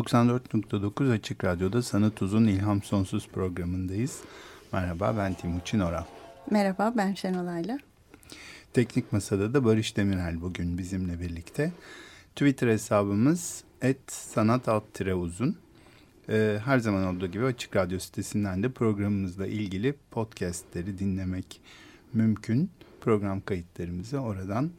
94.9 0.00 1.12
Açık 1.12 1.44
Radyo'da 1.44 1.82
Sanat 1.82 2.22
Uzun 2.22 2.46
İlham 2.46 2.82
Sonsuz 2.82 3.28
programındayız. 3.28 4.20
Merhaba 4.72 5.14
ben 5.16 5.34
Timuçin 5.34 5.80
Oral. 5.80 6.04
Merhaba 6.50 6.92
ben 6.96 7.14
Şenolay'la. 7.14 7.78
Teknik 8.72 9.12
Masada 9.12 9.54
da 9.54 9.64
Barış 9.64 9.96
Demirel 9.96 10.40
bugün 10.40 10.78
bizimle 10.78 11.20
birlikte. 11.20 11.72
Twitter 12.36 12.68
hesabımız 12.68 13.64
et 13.82 14.00
sanat 14.12 14.68
alt 14.68 15.00
uzun. 15.00 15.56
Ee, 16.28 16.58
her 16.64 16.78
zaman 16.78 17.04
olduğu 17.04 17.26
gibi 17.26 17.44
Açık 17.44 17.76
Radyo 17.76 17.98
sitesinden 17.98 18.62
de 18.62 18.72
programımızla 18.72 19.46
ilgili 19.46 19.94
podcastleri 20.10 20.98
dinlemek 20.98 21.60
mümkün. 22.12 22.70
Program 23.00 23.40
kayıtlarımızı 23.40 24.18
oradan 24.18 24.70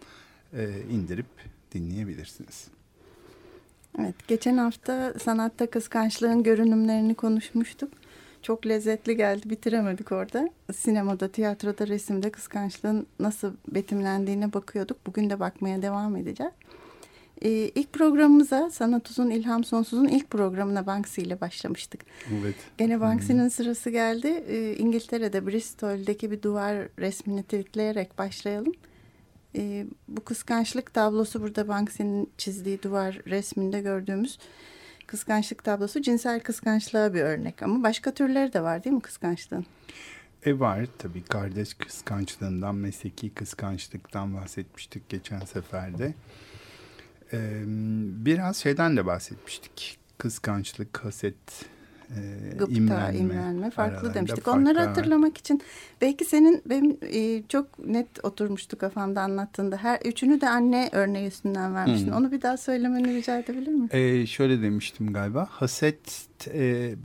e, 0.53 0.69
indirip 0.91 1.27
dinleyebilirsiniz. 1.73 2.67
Evet, 3.99 4.15
geçen 4.27 4.57
hafta 4.57 5.13
sanatta 5.19 5.69
kıskançlığın 5.69 6.43
görünümlerini 6.43 7.15
konuşmuştuk. 7.15 7.89
Çok 8.41 8.65
lezzetli 8.65 9.17
geldi, 9.17 9.49
bitiremedik 9.49 10.11
orada. 10.11 10.49
Sinemada, 10.75 11.27
tiyatroda, 11.27 11.87
resimde 11.87 12.29
kıskançlığın 12.29 13.07
nasıl 13.19 13.53
betimlendiğine 13.67 14.53
bakıyorduk. 14.53 14.97
Bugün 15.07 15.29
de 15.29 15.39
bakmaya 15.39 15.81
devam 15.81 16.15
edeceğiz. 16.15 16.53
Ee, 17.41 17.49
ilk 17.49 17.93
programımıza 17.93 18.69
Sanat 18.71 19.09
Uzun 19.09 19.29
İlham 19.29 19.63
Sonsuz'un 19.63 20.07
ilk 20.07 20.29
programına 20.29 20.85
Banksy 20.85 21.21
ile 21.21 21.41
başlamıştık. 21.41 22.01
Evet. 22.41 22.55
Gene 22.77 23.01
Banksy'nin 23.01 23.43
hmm. 23.43 23.49
sırası 23.49 23.89
geldi. 23.89 24.43
Ee, 24.47 24.75
İngiltere'de 24.77 25.47
Bristol'deki 25.47 26.31
bir 26.31 26.41
duvar 26.41 26.87
resmini 26.99 27.43
tweetleyerek 27.43 28.17
başlayalım. 28.17 28.73
E, 29.55 29.85
bu 30.07 30.23
kıskançlık 30.23 30.93
tablosu 30.93 31.41
burada 31.41 31.67
Banksy'nin 31.67 32.29
çizdiği 32.37 32.83
duvar 32.83 33.21
resminde 33.27 33.81
gördüğümüz 33.81 34.37
kıskançlık 35.07 35.63
tablosu 35.63 36.01
cinsel 36.01 36.39
kıskançlığa 36.39 37.13
bir 37.13 37.21
örnek. 37.21 37.63
Ama 37.63 37.83
başka 37.83 38.13
türleri 38.13 38.53
de 38.53 38.61
var 38.63 38.83
değil 38.83 38.95
mi 38.95 39.01
kıskançlığın? 39.01 39.65
E 40.45 40.59
var 40.59 40.87
tabii 40.97 41.23
kardeş 41.23 41.73
kıskançlığından, 41.73 42.75
mesleki 42.75 43.29
kıskançlıktan 43.29 44.35
bahsetmiştik 44.35 45.09
geçen 45.09 45.39
seferde. 45.39 46.13
Ee, 47.33 47.63
biraz 48.25 48.57
şeyden 48.57 48.97
de 48.97 49.05
bahsetmiştik. 49.05 49.97
Kıskançlık, 50.17 51.05
haset, 51.05 51.65
e, 52.17 52.55
Gıpta, 52.57 52.73
imrenme, 52.73 53.17
imrenme 53.17 53.69
farklı 53.69 54.13
demiştik. 54.13 54.47
Onları 54.47 54.79
var. 54.79 54.87
hatırlamak 54.87 55.37
için 55.37 55.61
belki 56.01 56.25
senin 56.25 56.61
benim 56.65 56.97
e, 57.01 57.43
çok 57.47 57.85
net 57.85 58.25
oturmuştu 58.25 58.77
kafamda 58.77 59.21
anlattığında. 59.21 59.77
Her 59.77 59.99
üçünü 60.05 60.41
de 60.41 60.49
anne 60.49 60.89
örneği 60.91 61.27
üstünden 61.27 61.75
vermiştin. 61.75 62.07
Hmm. 62.07 62.15
Onu 62.15 62.31
bir 62.31 62.41
daha 62.41 62.57
söylemeni 62.57 63.15
rica 63.15 63.39
edebilir 63.39 63.71
miyim? 63.71 63.89
E, 63.91 64.25
şöyle 64.25 64.61
demiştim 64.61 65.13
galiba. 65.13 65.47
Haset 65.49 66.27
e, 66.53 66.95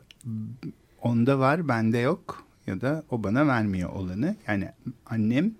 onda 1.02 1.38
var, 1.38 1.68
bende 1.68 1.98
yok 1.98 2.46
ya 2.66 2.80
da 2.80 3.02
o 3.10 3.22
bana 3.22 3.46
vermiyor 3.46 3.90
olanı. 3.90 4.36
Yani 4.46 4.68
annem 5.06 5.54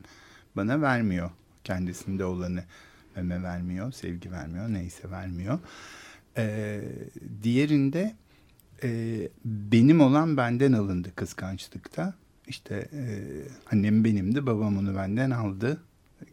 bana 0.57 0.81
vermiyor 0.81 1.31
kendisinde 1.65 2.25
olanı. 2.25 2.63
Meme 3.17 3.43
vermiyor, 3.43 3.93
sevgi 3.93 4.33
vermiyor, 4.33 4.69
neyse 4.69 5.11
vermiyor. 5.11 5.59
Ee, 6.37 6.81
diğerinde 7.43 8.15
e, 8.83 9.29
benim 9.45 10.01
olan 10.01 10.37
benden 10.37 10.73
alındı 10.73 11.15
kıskançlıkta. 11.17 12.15
İşte 12.49 12.89
e, 12.93 13.03
annem 13.73 14.05
benimdi, 14.05 14.47
babam 14.47 14.79
onu 14.79 14.97
benden 14.97 15.31
aldı 15.31 15.83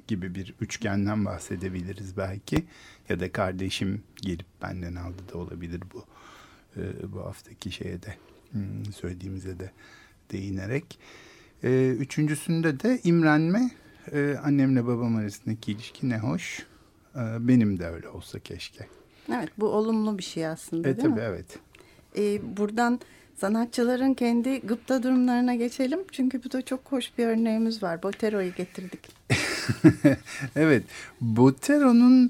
gibi 0.07 0.35
bir 0.35 0.53
üçgenden 0.61 1.25
bahsedebiliriz 1.25 2.17
belki. 2.17 2.63
Ya 3.09 3.19
da 3.19 3.31
kardeşim 3.31 4.03
gelip 4.21 4.45
benden 4.61 4.95
aldı 4.95 5.21
da 5.33 5.37
olabilir 5.37 5.81
bu 5.93 6.05
e, 6.77 7.11
bu 7.11 7.19
haftaki 7.19 7.71
şeye 7.71 8.01
de 8.03 8.15
hmm, 8.51 8.85
söylediğimize 8.93 9.59
de 9.59 9.71
değinerek. 10.31 10.99
E, 11.63 11.89
üçüncüsünde 11.99 12.79
de 12.79 12.99
imrenme. 13.03 13.71
E, 14.11 14.35
annemle 14.43 14.87
babam 14.87 15.15
arasındaki 15.15 15.71
ilişki 15.71 16.09
ne 16.09 16.17
hoş. 16.17 16.65
E, 17.15 17.47
benim 17.47 17.79
de 17.79 17.87
öyle 17.87 18.09
olsa 18.09 18.39
keşke. 18.39 18.87
Evet 19.29 19.49
bu 19.57 19.65
olumlu 19.67 20.17
bir 20.17 20.23
şey 20.23 20.47
aslında 20.47 20.89
e, 20.89 20.97
değil 20.97 21.07
tabii, 21.07 21.19
mi? 21.19 21.25
Evet 21.25 21.59
e, 22.17 22.57
buradan 22.57 22.99
sanatçıların 23.35 24.13
kendi 24.13 24.61
gıpta 24.61 25.03
durumlarına 25.03 25.55
geçelim. 25.55 25.99
Çünkü 26.11 26.43
bu 26.43 26.51
da 26.51 26.61
çok 26.61 26.79
hoş 26.91 27.17
bir 27.17 27.27
örneğimiz 27.27 27.83
var. 27.83 28.03
Botero'yu 28.03 28.53
getirdik. 28.53 28.99
evet, 30.55 30.83
Botero'nun 31.21 32.29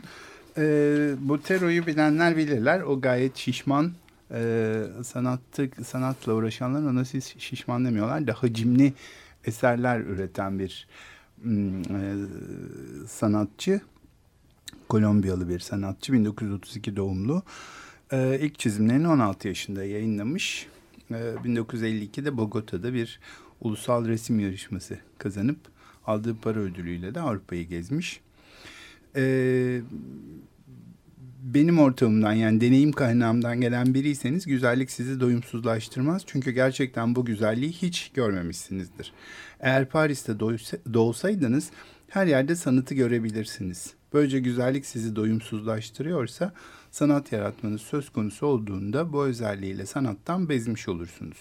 e, 0.57 0.63
Botero'yu 1.19 1.87
bilenler 1.87 2.37
bilirler. 2.37 2.81
O 2.81 3.01
gayet 3.01 3.37
şişman 3.37 3.91
e, 4.31 4.73
sanattı, 5.03 5.69
sanatla 5.85 6.33
uğraşanlar 6.33 6.91
ona 6.91 7.05
siz 7.05 7.33
şişman 7.37 7.85
demiyorlar. 7.85 8.27
Daha 8.27 8.43
hacimli 8.43 8.93
eserler 9.45 9.99
üreten 9.99 10.59
bir 10.59 10.87
e, 11.45 12.13
sanatçı. 13.07 13.81
Kolombiyalı 14.89 15.49
bir 15.49 15.59
sanatçı. 15.59 16.13
1932 16.13 16.95
doğumlu. 16.95 17.43
Ee, 18.13 18.39
ilk 18.41 18.59
çizimlerini 18.59 19.07
16 19.07 19.47
yaşında 19.47 19.83
yayınlamış. 19.83 20.67
Ee, 21.11 21.15
1952'de 21.15 22.37
Bogota'da 22.37 22.93
bir 22.93 23.19
ulusal 23.61 24.07
resim 24.07 24.39
yarışması 24.39 24.97
kazanıp 25.17 25.57
aldığı 26.05 26.35
para 26.35 26.59
ödülüyle 26.59 27.15
de 27.15 27.19
Avrupa'yı 27.19 27.67
gezmiş. 27.67 28.21
Ee, 29.15 29.81
benim 31.43 31.79
ortamımdan 31.79 32.33
yani 32.33 32.61
deneyim 32.61 32.91
kaynağımdan 32.91 33.61
gelen 33.61 33.93
biriyseniz 33.93 34.45
güzellik 34.45 34.91
sizi 34.91 35.19
doyumsuzlaştırmaz. 35.19 36.21
Çünkü 36.25 36.51
gerçekten 36.51 37.15
bu 37.15 37.25
güzelliği 37.25 37.71
hiç 37.71 38.11
görmemişsinizdir. 38.13 39.13
Eğer 39.59 39.89
Paris'te 39.89 40.39
doğsaydınız 40.93 41.71
her 42.09 42.27
yerde 42.27 42.55
sanatı 42.55 42.95
görebilirsiniz. 42.95 43.93
Böylece 44.13 44.39
güzellik 44.39 44.85
sizi 44.85 45.15
doyumsuzlaştırıyorsa 45.15 46.53
sanat 46.91 47.31
yaratmanız 47.31 47.81
söz 47.81 48.09
konusu 48.09 48.45
olduğunda 48.45 49.13
bu 49.13 49.25
özelliğiyle 49.25 49.85
sanattan 49.85 50.49
bezmiş 50.49 50.87
olursunuz. 50.89 51.37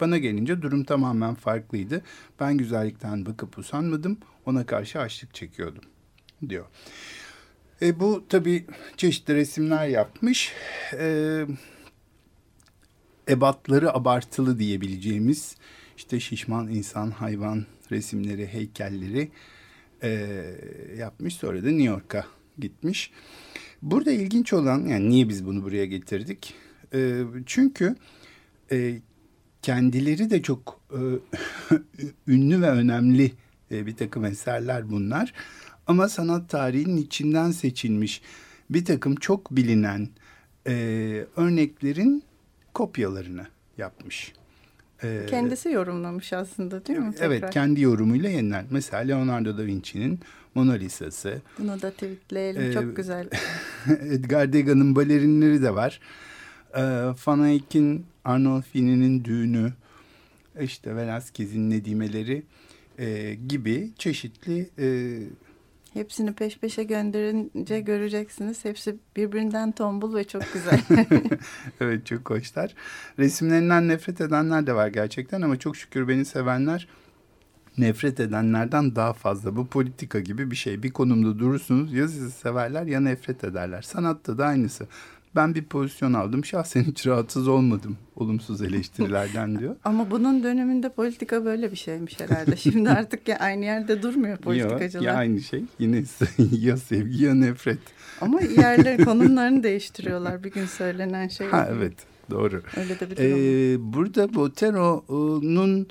Bana 0.00 0.18
gelince 0.18 0.62
durum 0.62 0.84
tamamen 0.84 1.34
farklıydı. 1.34 2.02
Ben 2.40 2.56
güzellikten 2.58 3.26
bakıp 3.26 3.58
usanmadım, 3.58 4.18
ona 4.46 4.66
karşı 4.66 5.00
açlık 5.00 5.34
çekiyordum 5.34 5.84
diyor. 6.48 6.66
E, 7.82 8.00
bu 8.00 8.24
tabii 8.28 8.66
çeşitli 8.96 9.34
resimler 9.34 9.86
yapmış. 9.86 10.52
E, 10.92 11.46
ebatları 13.28 13.92
abartılı 13.92 14.58
diyebileceğimiz 14.58 15.56
işte 15.96 16.20
şişman 16.20 16.68
insan, 16.68 17.10
hayvan 17.10 17.66
resimleri, 17.90 18.46
heykelleri 18.46 19.30
e, 20.02 20.42
yapmış. 20.98 21.34
Sonra 21.34 21.62
da 21.62 21.70
New 21.70 21.84
York'a 21.84 22.26
gitmiş. 22.58 23.10
Burada 23.82 24.12
ilginç 24.12 24.52
olan 24.52 24.86
yani 24.86 25.10
niye 25.10 25.28
biz 25.28 25.46
bunu 25.46 25.62
buraya 25.62 25.86
getirdik? 25.86 26.54
E, 26.94 27.22
çünkü 27.46 27.96
e, 28.72 29.00
kendileri 29.62 30.30
de 30.30 30.42
çok 30.42 30.80
e, 30.90 31.00
ünlü 32.32 32.62
ve 32.62 32.70
önemli 32.70 33.32
e, 33.70 33.86
bir 33.86 33.96
takım 33.96 34.24
eserler 34.24 34.90
bunlar. 34.90 35.32
Ama 35.86 36.08
sanat 36.08 36.50
tarihinin 36.50 36.96
içinden 36.96 37.50
seçilmiş 37.50 38.22
bir 38.70 38.84
takım 38.84 39.14
çok 39.14 39.50
bilinen 39.50 40.08
e, 40.66 40.72
örneklerin 41.36 42.22
kopyalarını 42.74 43.46
yapmış. 43.78 44.32
Ee, 45.02 45.26
Kendisi 45.26 45.68
yorumlamış 45.68 46.32
aslında 46.32 46.86
değil 46.86 46.98
mi? 46.98 47.12
Tekrar? 47.12 47.26
Evet 47.26 47.50
kendi 47.50 47.80
yorumuyla 47.80 48.30
yeniden. 48.30 48.66
Mesela 48.70 49.02
Leonardo 49.02 49.58
da 49.58 49.66
Vinci'nin 49.66 50.20
Mona 50.54 50.72
Lisa'sı. 50.72 51.42
Bunu 51.58 51.82
da 51.82 51.90
tweetleyelim 51.90 52.62
ee, 52.62 52.72
çok 52.72 52.96
güzel. 52.96 53.28
Edgar 54.00 54.52
Degas'ın 54.52 54.96
balerinleri 54.96 55.62
de 55.62 55.74
var. 55.74 56.00
Ee, 56.74 56.82
Van 57.26 57.44
Eyck'in 57.44 58.06
Arnolfini'nin 58.24 59.24
düğünü, 59.24 59.72
işte 60.60 60.90
Velázquez'in 60.90 61.70
nedimeleri 61.70 62.42
e, 62.98 63.34
gibi 63.48 63.90
çeşitli 63.98 64.70
e, 64.78 65.18
Hepsini 65.96 66.32
peş 66.32 66.58
peşe 66.58 66.84
gönderince 66.84 67.80
göreceksiniz. 67.80 68.64
Hepsi 68.64 68.96
birbirinden 69.16 69.72
tombul 69.72 70.14
ve 70.14 70.24
çok 70.24 70.42
güzel. 70.52 70.80
evet 71.80 72.06
çok 72.06 72.30
hoşlar. 72.30 72.74
Resimlerinden 73.18 73.88
nefret 73.88 74.20
edenler 74.20 74.66
de 74.66 74.74
var 74.74 74.88
gerçekten 74.88 75.42
ama 75.42 75.58
çok 75.58 75.76
şükür 75.76 76.08
beni 76.08 76.24
sevenler 76.24 76.88
nefret 77.78 78.20
edenlerden 78.20 78.96
daha 78.96 79.12
fazla. 79.12 79.56
Bu 79.56 79.66
politika 79.66 80.20
gibi 80.20 80.50
bir 80.50 80.56
şey. 80.56 80.82
Bir 80.82 80.90
konumda 80.90 81.38
durursunuz 81.38 81.92
ya 81.92 82.08
sizi 82.08 82.30
severler 82.30 82.86
ya 82.86 83.00
nefret 83.00 83.44
ederler. 83.44 83.82
Sanatta 83.82 84.38
da 84.38 84.46
aynısı. 84.46 84.86
Ben 85.36 85.54
bir 85.54 85.64
pozisyon 85.64 86.12
aldım. 86.12 86.44
Şahsen 86.44 86.82
hiç 86.82 87.06
rahatsız 87.06 87.48
olmadım 87.48 87.96
olumsuz 88.16 88.62
eleştirilerden 88.62 89.58
diyor. 89.58 89.76
Ama 89.84 90.10
bunun 90.10 90.42
döneminde 90.42 90.88
politika 90.88 91.44
böyle 91.44 91.70
bir 91.70 91.76
şeymiş 91.76 92.20
herhalde. 92.20 92.56
Şimdi 92.56 92.90
artık 93.00 93.28
ya 93.28 93.36
aynı 93.36 93.64
yerde 93.64 94.02
durmuyor 94.02 94.36
politikacılar. 94.36 95.04
Ya, 95.04 95.12
ya 95.12 95.18
aynı 95.18 95.40
şey. 95.40 95.64
Yine 95.78 96.04
ya 96.52 96.76
sevgi 96.76 97.24
ya 97.24 97.34
nefret. 97.34 97.78
Ama 98.20 98.40
yerleri 98.40 99.04
konumlarını 99.04 99.62
değiştiriyorlar 99.62 100.44
bir 100.44 100.50
gün 100.50 100.66
söylenen 100.66 101.28
şey. 101.28 101.48
Ha 101.48 101.68
evet 101.72 101.94
doğru. 102.30 102.62
Öyle 102.76 103.00
de 103.00 103.10
bir 103.10 103.16
durum. 103.16 103.30
Ee, 103.30 103.92
burada 103.94 104.34
Botero'nun 104.34 105.86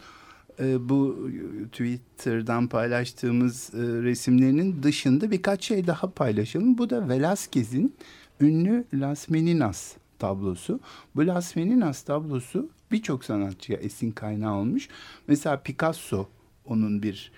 e, 0.60 0.90
bu 0.90 1.30
Twitter'dan 1.72 2.68
paylaştığımız 2.68 3.70
e, 3.74 3.78
resimlerinin 3.78 4.84
dışında 4.84 5.32
birkaç 5.32 5.64
şey 5.64 5.88
daha 5.88 6.12
paylaşalım. 6.12 6.78
Bu 6.78 6.90
da 6.90 6.98
Velázquez'in 6.98 7.94
ünlü 8.42 8.86
Las 8.94 9.30
Meninas 9.30 9.94
tablosu. 10.20 10.80
Bu 11.16 11.28
Las 11.28 11.56
Meninas 11.56 12.02
tablosu 12.02 12.70
birçok 12.92 13.26
sanatçıya 13.26 13.78
esin 13.78 14.12
kaynağı 14.12 14.56
olmuş. 14.56 14.90
Mesela 15.28 15.62
Picasso 15.62 16.30
onun 16.66 17.04
bir 17.04 17.32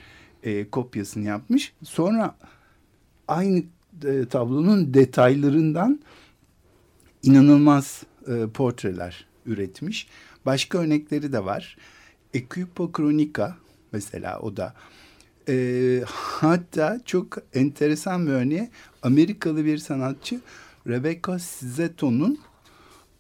e, 0.44 0.70
kopyasını 0.70 1.24
yapmış. 1.24 1.74
Sonra 1.84 2.36
aynı 3.28 3.64
e, 4.06 4.26
tablonun 4.26 4.94
detaylarından 4.94 6.00
inanılmaz 7.24 8.04
e, 8.28 8.48
portreler 8.54 9.26
üretmiş. 9.46 10.08
Başka 10.46 10.78
örnekleri 10.78 11.34
de 11.34 11.46
var. 11.46 11.78
Equipo 12.34 12.92
Kronika 12.92 13.58
mesela 13.92 14.40
o 14.40 14.58
da. 14.58 14.74
E, 15.50 16.04
hatta 16.06 17.00
çok 17.06 17.38
enteresan 17.54 18.28
bir 18.28 18.32
örneği 18.32 18.70
Amerikalı 19.02 19.66
bir 19.66 19.78
sanatçı 19.78 20.42
Rebecca 20.88 21.38
Zeto'nun 21.60 22.40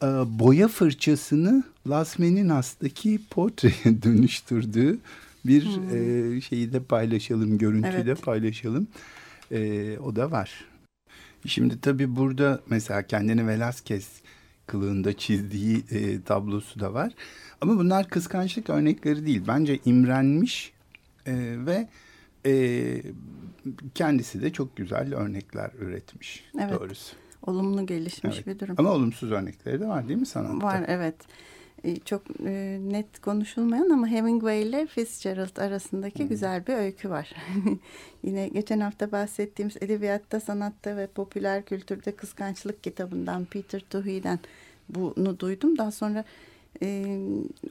e, 0.03 0.07
boya 0.39 0.67
fırçasını 0.67 1.63
Las 1.89 2.19
Meninas'taki 2.19 3.19
portreye 3.29 4.01
dönüştürdüğü 4.03 4.99
bir 5.45 5.65
hmm. 5.65 6.37
e, 6.37 6.41
şeyi 6.41 6.73
de 6.73 6.79
paylaşalım, 6.83 7.57
görüntüyü 7.57 7.93
evet. 7.93 8.05
de 8.05 8.15
paylaşalım. 8.15 8.87
E, 9.51 9.97
o 9.97 10.15
da 10.15 10.31
var. 10.31 10.65
Şimdi 11.45 11.81
tabii 11.81 12.15
burada 12.15 12.61
mesela 12.69 13.07
kendini 13.07 13.41
Velázquez 13.41 14.05
kılığında 14.67 15.17
çizdiği 15.17 15.83
e, 15.91 16.21
tablosu 16.21 16.79
da 16.79 16.93
var. 16.93 17.13
Ama 17.61 17.77
bunlar 17.77 18.09
kıskançlık 18.09 18.69
örnekleri 18.69 19.25
değil. 19.25 19.41
Bence 19.47 19.79
imrenmiş 19.85 20.73
e, 21.25 21.33
ve 21.65 21.87
e, 22.45 23.01
kendisi 23.95 24.41
de 24.41 24.53
çok 24.53 24.75
güzel 24.75 25.15
örnekler 25.15 25.71
üretmiş 25.79 26.43
evet. 26.59 26.79
doğrusu. 26.79 27.15
Olumlu 27.45 27.85
gelişmiş 27.85 28.35
evet. 28.35 28.47
bir 28.47 28.59
durum. 28.59 28.75
Ama 28.77 28.91
olumsuz 28.91 29.31
örnekleri 29.31 29.79
de 29.79 29.87
var 29.87 30.07
değil 30.07 30.19
mi 30.19 30.25
sanatta? 30.25 30.65
Var 30.65 30.85
evet. 30.87 31.15
E, 31.83 31.95
çok 31.95 32.23
e, 32.45 32.79
net 32.81 33.19
konuşulmayan 33.19 33.89
ama 33.89 34.07
Hemingway 34.07 34.61
ile 34.61 34.87
Fitzgerald 34.87 35.57
arasındaki 35.57 36.19
hmm. 36.19 36.29
güzel 36.29 36.67
bir 36.67 36.73
öykü 36.73 37.09
var. 37.09 37.35
Yine 38.23 38.47
geçen 38.47 38.79
hafta 38.79 39.11
bahsettiğimiz 39.11 39.77
Edebiyatta, 39.81 40.39
Sanatta 40.39 40.97
ve 40.97 41.07
Popüler 41.07 41.65
Kültürde 41.65 42.15
Kıskançlık 42.15 42.83
kitabından 42.83 43.45
Peter 43.45 43.83
Tuhi'den 43.89 44.39
bunu 44.89 45.39
duydum. 45.39 45.77
Daha 45.77 45.91
sonra 45.91 46.23
e, 46.81 47.19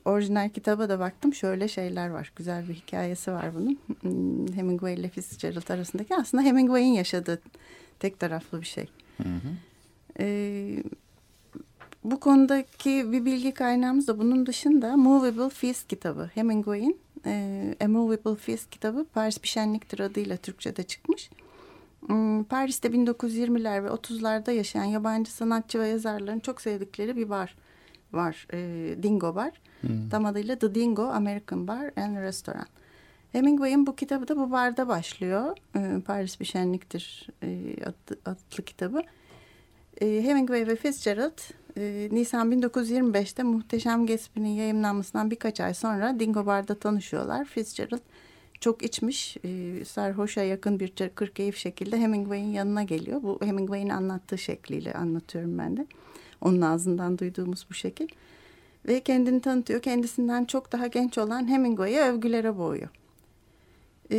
orijinal 0.04 0.48
kitaba 0.48 0.88
da 0.88 0.98
baktım. 0.98 1.34
Şöyle 1.34 1.68
şeyler 1.68 2.08
var. 2.08 2.32
Güzel 2.36 2.68
bir 2.68 2.74
hikayesi 2.74 3.32
var 3.32 3.54
bunun. 3.54 3.78
Hmm, 4.00 4.52
Hemingway 4.54 4.94
ile 4.94 5.08
Fitzgerald 5.08 5.68
arasındaki. 5.68 6.16
Aslında 6.16 6.42
Hemingway'in 6.42 6.92
yaşadığı 6.92 7.40
tek 7.98 8.20
taraflı 8.20 8.60
bir 8.60 8.66
şey. 8.66 8.88
Hı 9.16 9.28
hı. 9.28 9.56
E, 10.20 10.82
bu 12.04 12.20
konudaki 12.20 13.12
bir 13.12 13.24
bilgi 13.24 13.54
kaynağımız 13.54 14.08
da 14.08 14.18
bunun 14.18 14.46
dışında 14.46 14.96
Movable 14.96 15.50
Feast 15.50 15.88
kitabı. 15.88 16.30
Hemingway'in 16.34 16.98
e, 17.26 17.74
A 17.84 17.88
Movable 17.88 18.36
Feast 18.36 18.70
kitabı 18.70 19.06
Paris 19.14 19.38
Pişenliktir 19.38 20.00
adıyla 20.00 20.36
Türkçe'de 20.36 20.82
çıkmış. 20.82 21.30
Hmm, 22.06 22.44
Paris'te 22.44 22.88
1920'ler 22.88 23.84
ve 23.84 23.88
30'larda 23.88 24.52
yaşayan 24.52 24.84
yabancı 24.84 25.32
sanatçı 25.32 25.80
ve 25.80 25.88
yazarların 25.88 26.40
çok 26.40 26.60
sevdikleri 26.60 27.16
bir 27.16 27.30
bar 27.30 27.56
var. 28.12 28.46
E, 28.52 29.02
Dingo 29.02 29.34
Bar. 29.34 29.52
Hmm. 29.80 30.08
Tam 30.10 30.24
adıyla 30.24 30.58
The 30.58 30.74
Dingo 30.74 31.02
American 31.02 31.68
Bar 31.68 31.90
and 31.96 32.16
Restaurant. 32.16 32.68
Hemingway'in 33.37 33.87
bu 33.87 33.97
kitabı 33.97 34.29
da 34.29 34.37
bu 34.37 34.50
barda 34.50 34.88
başlıyor. 34.88 35.56
E, 35.77 36.00
Paris 36.00 36.41
bir 36.41 36.44
şenliktir 36.44 37.29
e, 37.43 37.77
adlı, 38.25 38.65
kitabı. 38.65 39.03
E, 40.00 40.23
Hemingway 40.23 40.67
ve 40.67 40.77
Fitzgerald 40.77 41.38
e, 41.77 42.09
Nisan 42.12 42.53
1925'te 42.53 43.43
Muhteşem 43.43 44.06
Gatsby'nin 44.06 44.49
yayınlanmasından 44.49 45.31
birkaç 45.31 45.61
ay 45.61 45.75
sonra 45.75 46.21
Dingo 46.21 46.47
Bar'da 46.47 46.75
tanışıyorlar. 46.75 47.44
Fitzgerald 47.44 48.00
çok 48.61 48.83
içmiş, 48.83 49.37
e, 49.44 49.85
sarhoşa 49.85 50.43
yakın 50.43 50.81
bir 50.81 50.93
kırkeyif 51.15 51.56
şekilde 51.56 51.99
Hemingway'in 51.99 52.53
yanına 52.53 52.83
geliyor. 52.83 53.23
Bu 53.23 53.38
Hemingway'in 53.43 53.88
anlattığı 53.88 54.38
şekliyle 54.38 54.93
anlatıyorum 54.94 55.59
ben 55.59 55.77
de. 55.77 55.87
Onun 56.41 56.61
ağzından 56.61 57.19
duyduğumuz 57.19 57.67
bu 57.71 57.75
şekil. 57.75 58.09
Ve 58.88 59.00
kendini 59.00 59.41
tanıtıyor. 59.41 59.83
Kendisinden 59.83 60.44
çok 60.44 60.73
daha 60.73 60.87
genç 60.87 61.19
olan 61.19 61.49
Hemingway'e 61.49 62.03
övgülere 62.03 62.59
boğuyor. 62.59 62.88
E, 64.12 64.19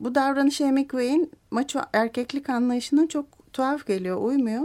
bu 0.00 0.14
davranış 0.14 0.60
Hemingway'in 0.60 1.30
maço 1.50 1.80
erkeklik 1.92 2.50
anlayışına 2.50 3.08
çok 3.08 3.26
tuhaf 3.52 3.86
geliyor, 3.86 4.22
uymuyor. 4.22 4.62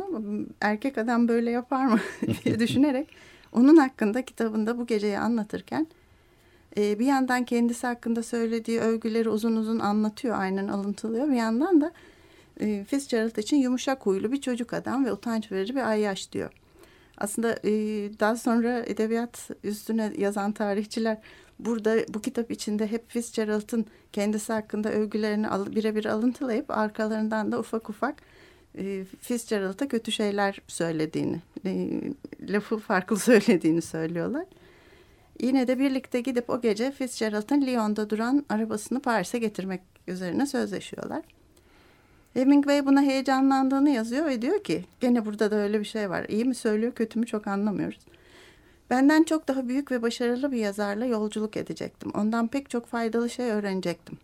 Erkek 0.61 0.97
adam 0.97 1.27
böyle 1.27 1.51
yapar 1.51 1.85
mı 1.85 1.99
diye 2.45 2.59
düşünerek 2.59 3.07
onun 3.53 3.77
hakkında 3.77 4.21
kitabında 4.21 4.77
bu 4.77 4.85
geceyi 4.85 5.19
anlatırken 5.19 5.87
e, 6.77 6.99
bir 6.99 7.05
yandan 7.05 7.45
kendisi 7.45 7.87
hakkında 7.87 8.23
söylediği 8.23 8.79
övgüleri 8.79 9.29
uzun 9.29 9.55
uzun 9.55 9.79
anlatıyor, 9.79 10.39
aynen 10.39 10.67
alıntılıyor. 10.67 11.27
Bir 11.27 11.35
yandan 11.35 11.81
da 11.81 11.91
e, 12.59 12.83
Fitzgerald 12.83 13.35
için 13.35 13.57
yumuşak 13.57 14.05
huylu 14.05 14.31
bir 14.31 14.41
çocuk 14.41 14.73
adam 14.73 15.05
ve 15.05 15.13
utanç 15.13 15.51
verici 15.51 15.75
bir 15.75 15.89
ayyaş 15.89 16.31
diyor. 16.31 16.51
Aslında 17.17 17.53
e, 17.53 17.71
daha 18.19 18.35
sonra 18.35 18.83
edebiyat 18.85 19.49
üstüne 19.63 20.13
yazan 20.17 20.51
tarihçiler 20.51 21.17
burada 21.59 21.95
bu 22.13 22.21
kitap 22.21 22.51
içinde 22.51 22.87
hep 22.87 23.09
Fitzgerald'ın 23.09 23.85
kendisi 24.13 24.53
hakkında 24.53 24.91
övgülerini 24.91 25.47
al, 25.49 25.65
birebir 25.75 26.05
alıntılayıp 26.05 26.71
arkalarından 26.71 27.51
da 27.51 27.59
ufak 27.59 27.89
ufak 27.89 28.15
e, 28.77 29.05
Fitzgerald'a 29.21 29.87
kötü 29.87 30.11
şeyler 30.11 30.61
söylediğini, 30.67 31.41
e, 31.65 32.01
lafı 32.41 32.77
farklı 32.77 33.19
söylediğini 33.19 33.81
söylüyorlar. 33.81 34.45
Yine 35.41 35.67
de 35.67 35.79
birlikte 35.79 36.21
gidip 36.21 36.49
o 36.49 36.61
gece 36.61 36.91
Fitzgerald'ın 36.91 37.61
Lyon'da 37.61 38.09
duran 38.09 38.45
arabasını 38.49 38.99
Paris'e 38.99 39.39
getirmek 39.39 39.81
üzerine 40.07 40.45
sözleşiyorlar. 40.45 41.36
Hemingway 42.37 42.85
buna 42.85 43.01
heyecanlandığını 43.01 43.89
yazıyor 43.89 44.25
ve 44.25 44.41
diyor 44.41 44.63
ki 44.63 44.85
gene 44.99 45.25
burada 45.25 45.51
da 45.51 45.55
öyle 45.55 45.79
bir 45.79 45.85
şey 45.85 46.09
var. 46.09 46.25
İyi 46.29 46.45
mi 46.45 46.55
söylüyor 46.55 46.91
kötü 46.91 47.19
mü 47.19 47.25
çok 47.25 47.47
anlamıyoruz. 47.47 47.99
Benden 48.89 49.23
çok 49.23 49.47
daha 49.47 49.67
büyük 49.67 49.91
ve 49.91 50.01
başarılı 50.01 50.51
bir 50.51 50.57
yazarla 50.57 51.05
yolculuk 51.05 51.57
edecektim. 51.57 52.11
Ondan 52.15 52.47
pek 52.47 52.69
çok 52.69 52.85
faydalı 52.85 53.29
şey 53.29 53.51
öğrenecektim. 53.51 54.17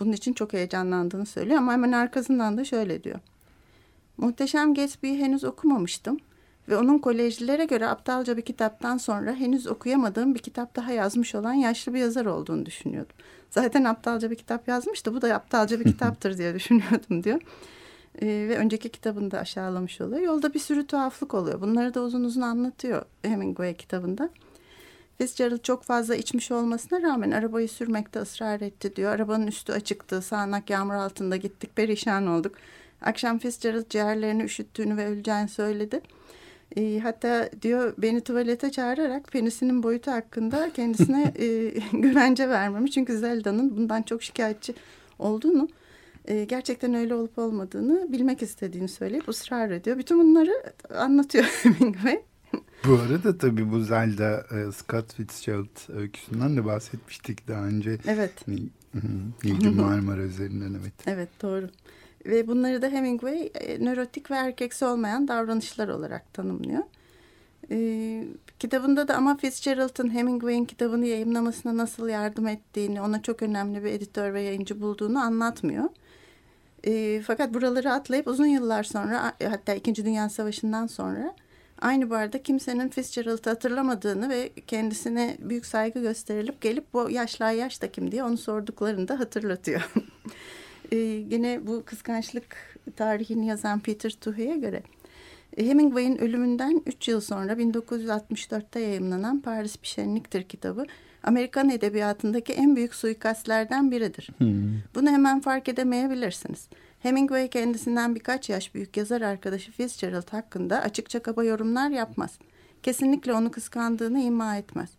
Bunun 0.00 0.12
için 0.12 0.32
çok 0.32 0.52
heyecanlandığını 0.52 1.26
söylüyor 1.26 1.58
ama 1.58 1.72
hemen 1.72 1.92
arkasından 1.92 2.56
da 2.56 2.64
şöyle 2.64 3.04
diyor. 3.04 3.18
Muhteşem 4.16 4.74
Gatsby'yi 4.74 5.18
henüz 5.18 5.44
okumamıştım 5.44 6.18
ve 6.68 6.76
onun 6.76 6.98
kolejlilere 6.98 7.64
göre 7.64 7.86
aptalca 7.86 8.36
bir 8.36 8.42
kitaptan 8.42 8.96
sonra 8.96 9.34
henüz 9.34 9.66
okuyamadığım 9.66 10.34
bir 10.34 10.38
kitap 10.38 10.76
daha 10.76 10.92
yazmış 10.92 11.34
olan 11.34 11.52
yaşlı 11.52 11.94
bir 11.94 11.98
yazar 11.98 12.26
olduğunu 12.26 12.66
düşünüyordum. 12.66 13.16
Zaten 13.50 13.84
aptalca 13.84 14.30
bir 14.30 14.36
kitap 14.36 14.68
yazmıştı 14.68 15.14
bu 15.14 15.22
da 15.22 15.34
aptalca 15.34 15.80
bir 15.80 15.84
kitaptır 15.92 16.38
diye 16.38 16.54
düşünüyordum 16.54 17.24
diyor. 17.24 17.40
Ee, 18.22 18.26
ve 18.26 18.58
önceki 18.58 18.88
kitabını 18.88 19.30
da 19.30 19.38
aşağılamış 19.38 20.00
oluyor. 20.00 20.20
Yolda 20.20 20.54
bir 20.54 20.58
sürü 20.58 20.86
tuhaflık 20.86 21.34
oluyor. 21.34 21.60
Bunları 21.60 21.94
da 21.94 22.00
uzun 22.00 22.24
uzun 22.24 22.40
anlatıyor 22.40 23.02
Hemingway 23.22 23.74
kitabında. 23.74 24.30
Fitzgerald 25.18 25.62
çok 25.62 25.82
fazla 25.82 26.14
içmiş 26.14 26.50
olmasına 26.50 27.02
rağmen 27.02 27.30
arabayı 27.30 27.68
sürmekte 27.68 28.20
ısrar 28.20 28.60
etti 28.60 28.96
diyor. 28.96 29.12
Arabanın 29.12 29.46
üstü 29.46 29.72
açıktı. 29.72 30.22
Sağanak 30.22 30.70
yağmur 30.70 30.94
altında 30.94 31.36
gittik. 31.36 31.76
Perişan 31.76 32.26
olduk. 32.26 32.54
Akşam 33.02 33.38
Fitzgerald 33.38 33.90
ciğerlerini 33.90 34.42
üşüttüğünü 34.42 34.96
ve 34.96 35.06
öleceğini 35.06 35.48
söyledi. 35.48 36.00
E, 36.76 37.00
hatta 37.00 37.50
diyor 37.62 37.94
beni 37.98 38.20
tuvalete 38.20 38.70
çağırarak 38.70 39.32
penisinin 39.32 39.82
boyutu 39.82 40.10
hakkında 40.10 40.70
kendisine 40.74 41.32
e, 41.38 41.68
güvence 41.92 42.48
vermemiş. 42.48 42.92
Çünkü 42.92 43.18
Zelda'nın 43.18 43.76
bundan 43.76 44.02
çok 44.02 44.22
şikayetçi 44.22 44.74
olduğunu 45.18 45.68
e, 46.24 46.44
gerçekten 46.44 46.94
öyle 46.94 47.14
olup 47.14 47.38
olmadığını 47.38 48.12
bilmek 48.12 48.42
istediğini 48.42 48.88
söyleyip 48.88 49.28
ısrar 49.28 49.70
ediyor. 49.70 49.98
Bütün 49.98 50.20
bunları 50.20 50.72
anlatıyor 50.98 51.44
Hemingway. 51.62 52.22
Bu 52.86 52.94
arada 52.94 53.38
tabii 53.38 53.70
bu 53.72 53.80
Zelda 53.80 54.46
e, 54.50 54.72
Scott 54.72 55.14
Fitzgerald 55.14 55.96
öyküsünden 55.96 56.56
de 56.56 56.64
bahsetmiştik 56.64 57.48
daha 57.48 57.64
önce. 57.64 57.98
Evet. 58.06 58.48
Nil, 58.48 58.68
Nilgün 59.44 59.76
Marmara 59.80 60.22
üzerinden 60.22 60.74
evet. 60.80 60.92
Evet 61.06 61.28
doğru. 61.42 61.68
Ve 62.26 62.46
bunları 62.46 62.82
da 62.82 62.88
Hemingway 62.88 63.50
e, 63.54 63.84
nörotik 63.84 64.30
ve 64.30 64.34
erkeksi 64.34 64.84
olmayan 64.84 65.28
davranışlar 65.28 65.88
olarak 65.88 66.34
tanımlıyor. 66.34 66.82
E, 67.70 68.24
kitabında 68.58 69.08
da 69.08 69.16
ama 69.16 69.36
Fitzgerald'ın 69.36 70.10
Hemingway'in 70.10 70.64
kitabını 70.64 71.06
yayımlamasına 71.06 71.76
nasıl 71.76 72.08
yardım 72.08 72.46
ettiğini, 72.46 73.00
ona 73.00 73.22
çok 73.22 73.42
önemli 73.42 73.84
bir 73.84 73.92
editör 73.92 74.34
ve 74.34 74.42
yayıncı 74.42 74.80
bulduğunu 74.80 75.18
anlatmıyor. 75.18 75.84
E, 76.84 77.22
fakat 77.26 77.54
buraları 77.54 77.92
atlayıp 77.92 78.28
uzun 78.28 78.46
yıllar 78.46 78.82
sonra 78.82 79.32
hatta 79.50 79.74
İkinci 79.74 80.04
Dünya 80.04 80.28
Savaşı'ndan 80.28 80.86
sonra 80.86 81.34
aynı 81.80 82.10
barda 82.10 82.42
kimsenin 82.42 82.88
Fitzgerald'ı 82.88 83.50
hatırlamadığını 83.50 84.28
ve 84.28 84.48
kendisine 84.66 85.36
büyük 85.38 85.66
saygı 85.66 86.00
gösterilip 86.00 86.60
gelip 86.60 86.92
bu 86.92 87.10
yaşlı 87.10 87.44
yaş 87.44 87.82
da 87.82 87.92
kim 87.92 88.12
diye 88.12 88.24
onu 88.24 88.36
sorduklarını 88.36 89.08
da 89.08 89.20
hatırlatıyor. 89.20 89.92
e, 90.92 90.96
yine 91.30 91.66
bu 91.66 91.82
kıskançlık 91.84 92.78
tarihini 92.96 93.46
yazan 93.46 93.80
Peter 93.80 94.10
Tuhey'e 94.10 94.56
göre 94.56 94.82
Hemingway'in 95.58 96.18
ölümünden 96.18 96.82
3 96.86 97.08
yıl 97.08 97.20
sonra 97.20 97.52
1964'te 97.52 98.80
yayımlanan 98.80 99.40
Paris 99.40 99.82
Bir 99.82 99.88
Şenliktir 99.88 100.42
kitabı 100.42 100.86
Amerikan 101.22 101.70
edebiyatındaki 101.70 102.52
en 102.52 102.76
büyük 102.76 102.94
suikastlerden 102.94 103.90
biridir. 103.90 104.30
Hmm. 104.38 104.74
Bunu 104.94 105.10
hemen 105.10 105.40
fark 105.40 105.68
edemeyebilirsiniz. 105.68 106.68
Hemingway 107.00 107.48
kendisinden 107.48 108.14
birkaç 108.14 108.50
yaş 108.50 108.74
büyük 108.74 108.96
yazar 108.96 109.20
arkadaşı 109.20 109.72
Fitzgerald 109.72 110.32
hakkında 110.32 110.80
açıkça 110.80 111.22
kaba 111.22 111.44
yorumlar 111.44 111.90
yapmaz. 111.90 112.38
Kesinlikle 112.82 113.32
onu 113.32 113.50
kıskandığını 113.50 114.20
ima 114.20 114.56
etmez. 114.56 114.90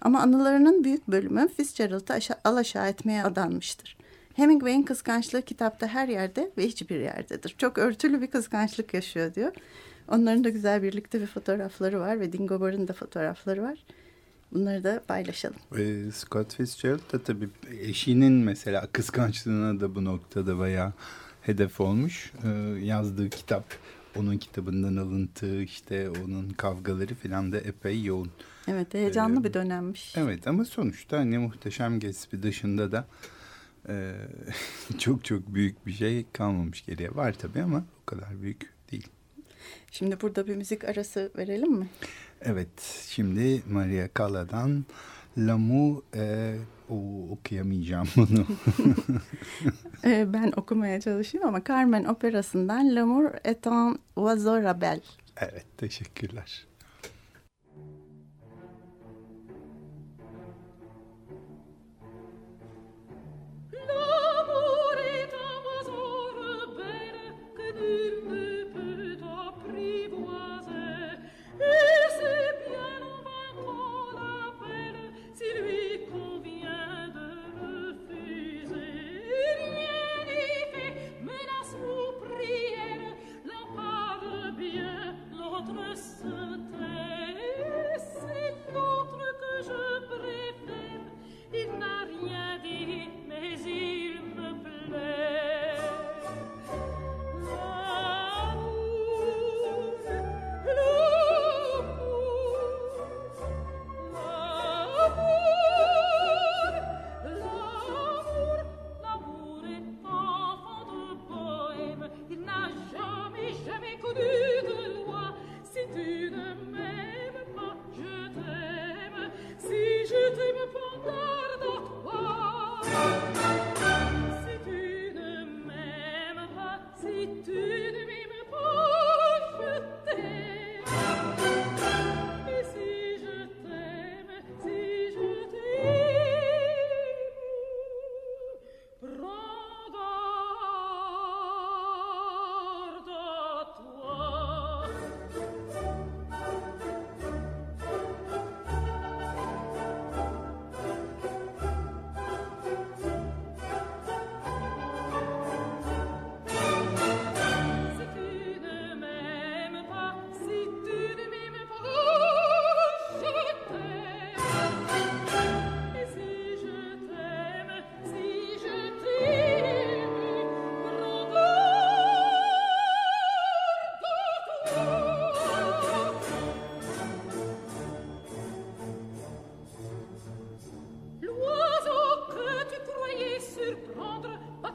Ama 0.00 0.20
anılarının 0.20 0.84
büyük 0.84 1.08
bölümü 1.08 1.48
Fitzgerald'ı 1.48 2.18
alaşağı 2.44 2.88
etmeye 2.88 3.24
adanmıştır. 3.24 3.96
Hemingway'in 4.34 4.82
kıskançlığı 4.82 5.42
kitapta 5.42 5.86
her 5.86 6.08
yerde 6.08 6.50
ve 6.58 6.66
hiçbir 6.66 7.00
yerdedir. 7.00 7.54
Çok 7.58 7.78
örtülü 7.78 8.22
bir 8.22 8.26
kıskançlık 8.26 8.94
yaşıyor 8.94 9.34
diyor. 9.34 9.52
Onların 10.08 10.44
da 10.44 10.48
güzel 10.48 10.82
birlikte 10.82 11.20
bir 11.20 11.26
fotoğrafları 11.26 12.00
var 12.00 12.20
ve 12.20 12.32
Dingobar'ın 12.32 12.88
da 12.88 12.92
fotoğrafları 12.92 13.62
var. 13.62 13.78
Bunları 14.52 14.84
da 14.84 15.02
paylaşalım. 15.08 15.56
E, 15.78 16.10
Scott 16.12 16.54
Fitzgerald 16.54 17.12
da 17.12 17.22
tabii 17.22 17.48
eşinin 17.80 18.32
mesela 18.32 18.86
kıskançlığına 18.92 19.80
da 19.80 19.94
bu 19.94 20.04
noktada 20.04 20.58
bayağı 20.58 20.92
hedef 21.42 21.80
olmuş. 21.80 22.32
E, 22.44 22.48
yazdığı 22.84 23.30
kitap 23.30 23.64
onun 24.16 24.38
kitabından 24.38 24.96
alıntı 24.96 25.62
işte 25.62 26.10
onun 26.10 26.48
kavgaları 26.48 27.14
falan 27.14 27.52
da 27.52 27.58
epey 27.58 28.04
yoğun. 28.04 28.30
Evet 28.68 28.94
heyecanlı 28.94 29.40
ee, 29.40 29.44
bir 29.44 29.54
dönemmiş. 29.54 30.14
Evet 30.16 30.46
ama 30.46 30.64
sonuçta 30.64 31.18
hani 31.18 31.38
muhteşem 31.38 32.00
Gatsby 32.00 32.36
dışında 32.42 32.92
da 32.92 33.06
e, 33.90 34.14
çok 34.98 35.24
çok 35.24 35.54
büyük 35.54 35.86
bir 35.86 35.92
şey 35.92 36.26
kalmamış 36.32 36.86
geriye. 36.86 37.14
Var 37.14 37.32
tabii 37.32 37.62
ama 37.62 37.84
o 38.02 38.06
kadar 38.06 38.42
büyük 38.42 38.72
değil. 38.92 39.08
Şimdi 39.90 40.20
burada 40.20 40.46
bir 40.46 40.56
müzik 40.56 40.84
arası 40.84 41.30
verelim 41.36 41.72
mi? 41.72 41.88
Evet, 42.42 43.06
şimdi 43.08 43.62
Maria 43.70 44.08
Calla'dan 44.18 44.84
L'amour 45.38 46.02
e, 46.14 46.56
o, 46.90 47.28
okuyamayacağım 47.30 48.08
bunu. 48.16 48.46
E, 50.04 50.32
ben 50.32 50.52
okumaya 50.56 51.00
çalışıyorum 51.00 51.48
ama 51.48 51.64
Carmen 51.68 52.04
operasından 52.04 52.96
L'amour 52.96 53.30
est 53.44 53.66
un 53.66 53.98
oiseau 54.16 54.62
rebelle. 54.62 55.02
Evet, 55.36 55.66
teşekkürler. 55.78 56.66
tu 67.90 68.28
peux, 68.28 68.66
peut 68.72 69.16
t'en 69.18 69.52
privoiser, 69.64 71.18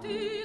ti 0.08 0.45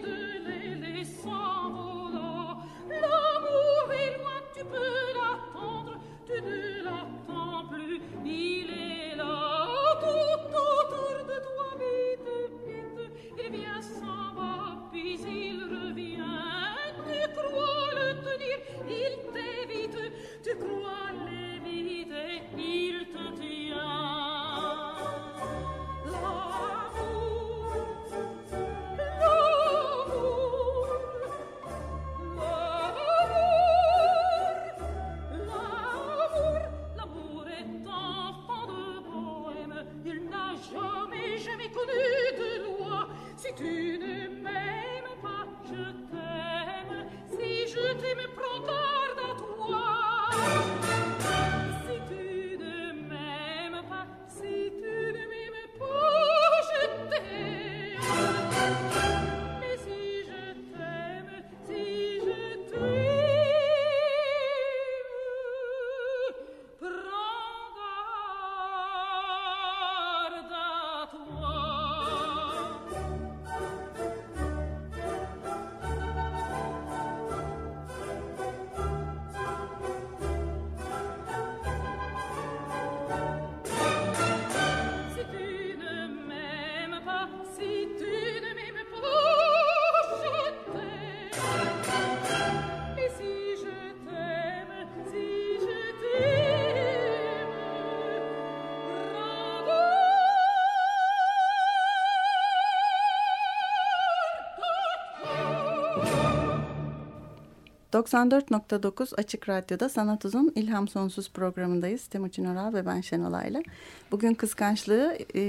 94.9 107.93 109.15
Açık 109.15 109.49
Radyo'da 109.49 109.89
Sanat 109.89 110.25
Uzun 110.25 110.53
İlham 110.55 110.89
Sonsuz 110.89 111.31
programındayız. 111.31 112.07
Temuçin 112.07 112.45
Oral 112.45 112.75
ve 112.75 112.87
ben 112.87 113.01
Şenolay'la. 113.01 113.63
Bugün 114.11 114.35
kıskançlığı 114.35 115.19
e, 115.35 115.41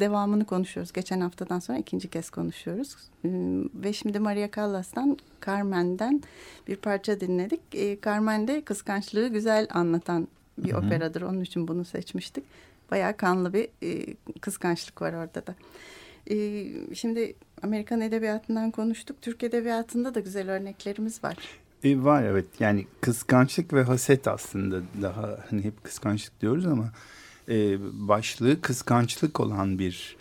devamını 0.00 0.44
konuşuyoruz. 0.44 0.92
Geçen 0.92 1.20
haftadan 1.20 1.58
sonra 1.58 1.78
ikinci 1.78 2.08
kez 2.08 2.30
konuşuyoruz. 2.30 2.96
E, 3.24 3.28
ve 3.74 3.92
şimdi 3.92 4.18
Maria 4.18 4.48
Callas'tan 4.56 5.18
Carmen'den 5.46 6.22
bir 6.68 6.76
parça 6.76 7.20
dinledik. 7.20 7.60
E, 7.72 8.00
Carmen 8.04 8.48
de 8.48 8.64
kıskançlığı 8.64 9.28
güzel 9.28 9.66
anlatan 9.70 10.28
bir 10.58 10.72
Hı 10.72 10.76
-hı. 10.76 10.86
operadır. 10.86 11.22
Onun 11.22 11.40
için 11.40 11.68
bunu 11.68 11.84
seçmiştik. 11.84 12.44
Bayağı 12.90 13.16
kanlı 13.16 13.52
bir 13.52 13.68
e, 13.82 14.14
kıskançlık 14.40 15.02
var 15.02 15.12
orada 15.12 15.46
da. 15.46 15.54
E, 16.30 16.66
şimdi 16.94 17.34
Amerikan 17.62 18.00
edebiyatından 18.00 18.70
konuştuk. 18.70 19.22
Türk 19.22 19.42
edebiyatında 19.42 20.14
da 20.14 20.20
güzel 20.20 20.50
örneklerimiz 20.50 21.24
var. 21.24 21.36
E, 21.84 22.02
var 22.02 22.22
evet 22.22 22.46
yani 22.60 22.86
kıskançlık 23.00 23.72
ve 23.72 23.82
haset 23.82 24.28
aslında 24.28 24.80
daha 25.02 25.38
hani 25.50 25.64
hep 25.64 25.84
kıskançlık 25.84 26.40
diyoruz 26.40 26.66
ama 26.66 26.92
e, 27.48 27.78
başlığı 28.08 28.60
kıskançlık 28.60 29.40
olan 29.40 29.78
bir 29.78 30.16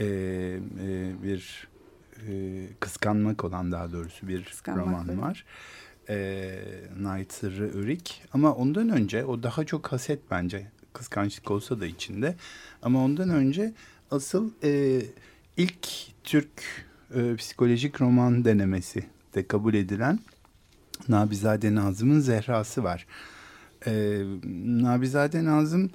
e, 0.00 0.06
e, 0.06 1.12
bir 1.22 1.68
e, 2.28 2.66
kıskanmak 2.80 3.44
olan 3.44 3.72
daha 3.72 3.92
doğrusu 3.92 4.28
bir 4.28 4.44
Kıskanmak 4.44 4.86
roman 4.86 5.22
var. 5.22 5.44
E, 6.08 6.58
Night 7.00 7.32
Sırrı 7.32 7.78
Örik 7.78 8.22
ama 8.32 8.54
ondan 8.54 8.88
önce 8.88 9.24
o 9.24 9.42
daha 9.42 9.64
çok 9.64 9.92
haset 9.92 10.20
bence 10.30 10.66
kıskançlık 10.92 11.50
olsa 11.50 11.80
da 11.80 11.86
içinde 11.86 12.36
ama 12.82 13.04
ondan 13.04 13.30
önce 13.30 13.72
asıl 14.10 14.50
e, 14.62 15.00
ilk 15.56 15.88
Türk 16.24 16.62
e, 17.14 17.36
psikolojik 17.36 18.00
roman 18.00 18.44
denemesi 18.44 19.04
de 19.34 19.46
kabul 19.46 19.74
edilen 19.74 20.18
Nabizade 21.08 21.74
Nazım'ın 21.74 22.20
Zehrası 22.20 22.84
var. 22.84 23.06
E, 23.86 24.22
Nabizade 24.64 25.44
Nazım 25.44 25.90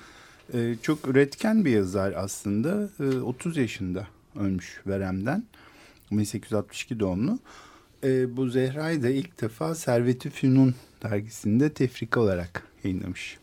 e, 0.54 0.76
çok 0.82 1.08
üretken 1.08 1.66
bir 1.66 1.72
yazar 1.72 2.14
aslında. 2.18 2.90
E, 3.00 3.20
30 3.20 3.58
yaşında 3.58 4.08
ölmüş 4.36 4.82
veremden. 4.88 5.44
1862 6.12 7.00
doğumlu. 7.00 7.40
E, 8.04 8.38
bu 8.38 8.50
Zehra'yı 8.50 9.04
da 9.04 9.10
ilk 9.10 9.42
defa 9.42 9.76
Servet-i 9.76 10.30
Fünun 10.30 10.76
dergisinde 11.04 11.74
tefrika 11.74 12.20
olarak 12.20 12.64
yayınlamış. 12.84 13.38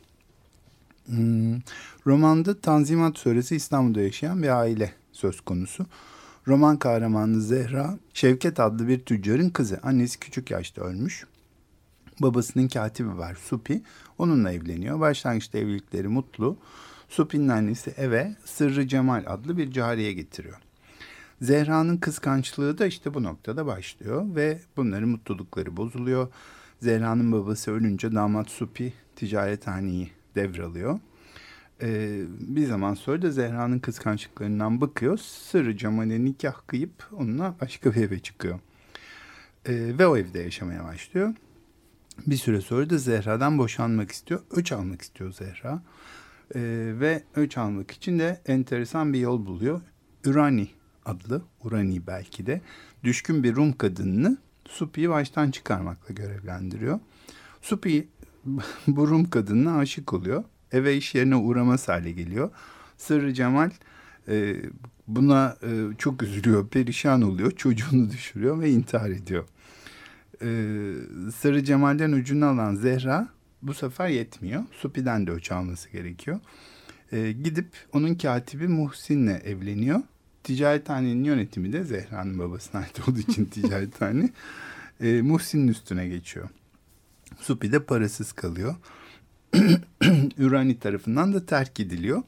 Hmm, 1.06 1.60
romanda 2.06 2.60
Tanzimat 2.60 3.18
sonrası 3.18 3.54
İstanbul'da 3.54 4.00
yaşayan 4.00 4.42
bir 4.42 4.58
aile 4.60 4.92
söz 5.12 5.40
konusu. 5.40 5.86
Roman 6.48 6.76
kahramanı 6.76 7.40
Zehra, 7.40 7.98
Şevket 8.14 8.60
adlı 8.60 8.88
bir 8.88 8.98
tüccarın 8.98 9.50
kızı. 9.50 9.80
Annesi 9.82 10.20
küçük 10.20 10.50
yaşta 10.50 10.82
ölmüş. 10.82 11.26
Babasının 12.20 12.68
katibi 12.68 13.18
var 13.18 13.34
Supi. 13.34 13.82
Onunla 14.18 14.52
evleniyor. 14.52 15.00
Başlangıçta 15.00 15.58
evlilikleri 15.58 16.08
mutlu. 16.08 16.56
Supi'nin 17.08 17.48
annesi 17.48 17.90
eve 17.96 18.36
Sırrı 18.44 18.88
Cemal 18.88 19.24
adlı 19.26 19.58
bir 19.58 19.72
cariye 19.72 20.12
getiriyor. 20.12 20.56
Zehra'nın 21.42 21.96
kıskançlığı 21.96 22.78
da 22.78 22.86
işte 22.86 23.14
bu 23.14 23.22
noktada 23.22 23.66
başlıyor 23.66 24.36
ve 24.36 24.60
bunların 24.76 25.08
mutlulukları 25.08 25.76
bozuluyor. 25.76 26.28
Zehra'nın 26.80 27.32
babası 27.32 27.70
ölünce 27.70 28.12
damat 28.12 28.50
Supi 28.50 28.92
ticarethaneyi 29.16 30.15
devralıyor. 30.36 31.00
Ee, 31.82 32.22
bir 32.28 32.66
zaman 32.66 32.94
sonra 32.94 33.22
da 33.22 33.30
Zehra'nın 33.30 33.78
kıskançlıklarından 33.78 34.80
bakıyor. 34.80 35.18
Sırrı 35.18 35.76
Cemal'e 35.76 36.24
nikah 36.24 36.54
kıyıp 36.66 37.08
onunla 37.12 37.54
başka 37.60 37.94
bir 37.94 38.02
eve 38.02 38.18
çıkıyor. 38.18 38.58
Ee, 39.66 39.98
ve 39.98 40.06
o 40.06 40.16
evde 40.16 40.38
yaşamaya 40.38 40.84
başlıyor. 40.84 41.34
Bir 42.26 42.36
süre 42.36 42.60
sonra 42.60 42.90
da 42.90 42.98
Zehra'dan 42.98 43.58
boşanmak 43.58 44.10
istiyor. 44.10 44.40
Öç 44.50 44.72
almak 44.72 45.02
istiyor 45.02 45.32
Zehra. 45.32 45.82
Ee, 46.54 46.60
ve 47.00 47.22
öç 47.36 47.58
almak 47.58 47.90
için 47.90 48.18
de 48.18 48.40
enteresan 48.46 49.12
bir 49.12 49.18
yol 49.18 49.46
buluyor. 49.46 49.80
Ürani 50.24 50.68
adlı, 51.04 51.42
Urani 51.64 52.06
belki 52.06 52.46
de, 52.46 52.60
düşkün 53.04 53.42
bir 53.42 53.54
Rum 53.54 53.72
kadınını 53.72 54.38
Supi'yi 54.68 55.10
baştan 55.10 55.50
çıkarmakla 55.50 56.14
görevlendiriyor. 56.14 57.00
Supi 57.62 58.08
bu 58.86 59.08
Rum 59.08 59.30
kadınına 59.30 59.78
aşık 59.78 60.12
oluyor 60.12 60.44
eve 60.72 60.96
iş 60.96 61.14
yerine 61.14 61.36
uğramaz 61.36 61.88
hale 61.88 62.12
geliyor. 62.12 62.50
Sırrı 62.96 63.34
Cemal 63.34 63.70
e, 64.28 64.56
buna 65.08 65.56
e, 65.62 65.96
çok 65.98 66.22
üzülüyor, 66.22 66.68
perişan 66.68 67.22
oluyor, 67.22 67.50
çocuğunu 67.50 68.10
düşürüyor 68.12 68.60
ve 68.60 68.70
intihar 68.70 69.10
ediyor. 69.10 69.44
E, 70.42 70.48
Sırrı 71.36 71.64
Cemal'den 71.64 72.12
ucunu 72.12 72.46
alan 72.46 72.74
Zehra 72.74 73.28
bu 73.62 73.74
sefer 73.74 74.08
yetmiyor. 74.08 74.62
Supi'den 74.72 75.26
de 75.26 75.30
öç 75.30 75.52
alması 75.52 75.90
gerekiyor. 75.90 76.40
E, 77.12 77.32
gidip 77.32 77.68
onun 77.92 78.14
katibi 78.14 78.68
Muhsin'le 78.68 79.40
evleniyor. 79.44 80.00
Ticarethanenin 80.44 81.24
yönetimi 81.24 81.72
de 81.72 81.84
Zehra'nın 81.84 82.38
babasına 82.38 82.80
ait 82.80 83.08
olduğu 83.08 83.18
için 83.18 83.44
ticarethane 83.50 84.30
e, 85.00 85.22
Muhsin'in 85.22 85.68
üstüne 85.68 86.08
geçiyor. 86.08 86.48
Supi 87.40 87.72
de 87.72 87.82
parasız 87.82 88.32
kalıyor. 88.32 88.74
Ürani 90.38 90.78
tarafından 90.78 91.34
da 91.34 91.46
terk 91.46 91.80
ediliyor 91.80 92.22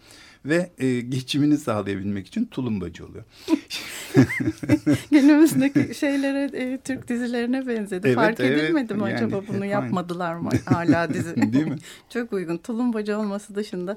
ve 0.45 0.71
e, 0.79 1.01
geçimini 1.01 1.59
sağlayabilmek 1.59 2.27
için 2.27 2.45
tulumbacı 2.45 3.07
oluyor. 3.07 3.25
Günümüzdeki 5.11 5.95
şeylere 5.95 6.57
e, 6.57 6.79
Türk 6.79 7.09
dizilerine 7.09 7.67
benzedi. 7.67 8.07
Evet, 8.07 8.17
Fark 8.17 8.41
evet. 8.41 8.63
edilmedi 8.63 8.95
mi 8.95 9.01
yani, 9.03 9.15
acaba 9.15 9.43
bunu 9.49 9.65
yapmadılar 9.65 10.35
mı 10.35 10.51
hala 10.65 11.15
dizi? 11.15 11.53
Değil 11.53 11.67
mi? 11.67 11.77
Çok 12.11 12.33
uygun. 12.33 12.57
Tulumbacı 12.57 13.19
olması 13.19 13.55
dışında 13.55 13.97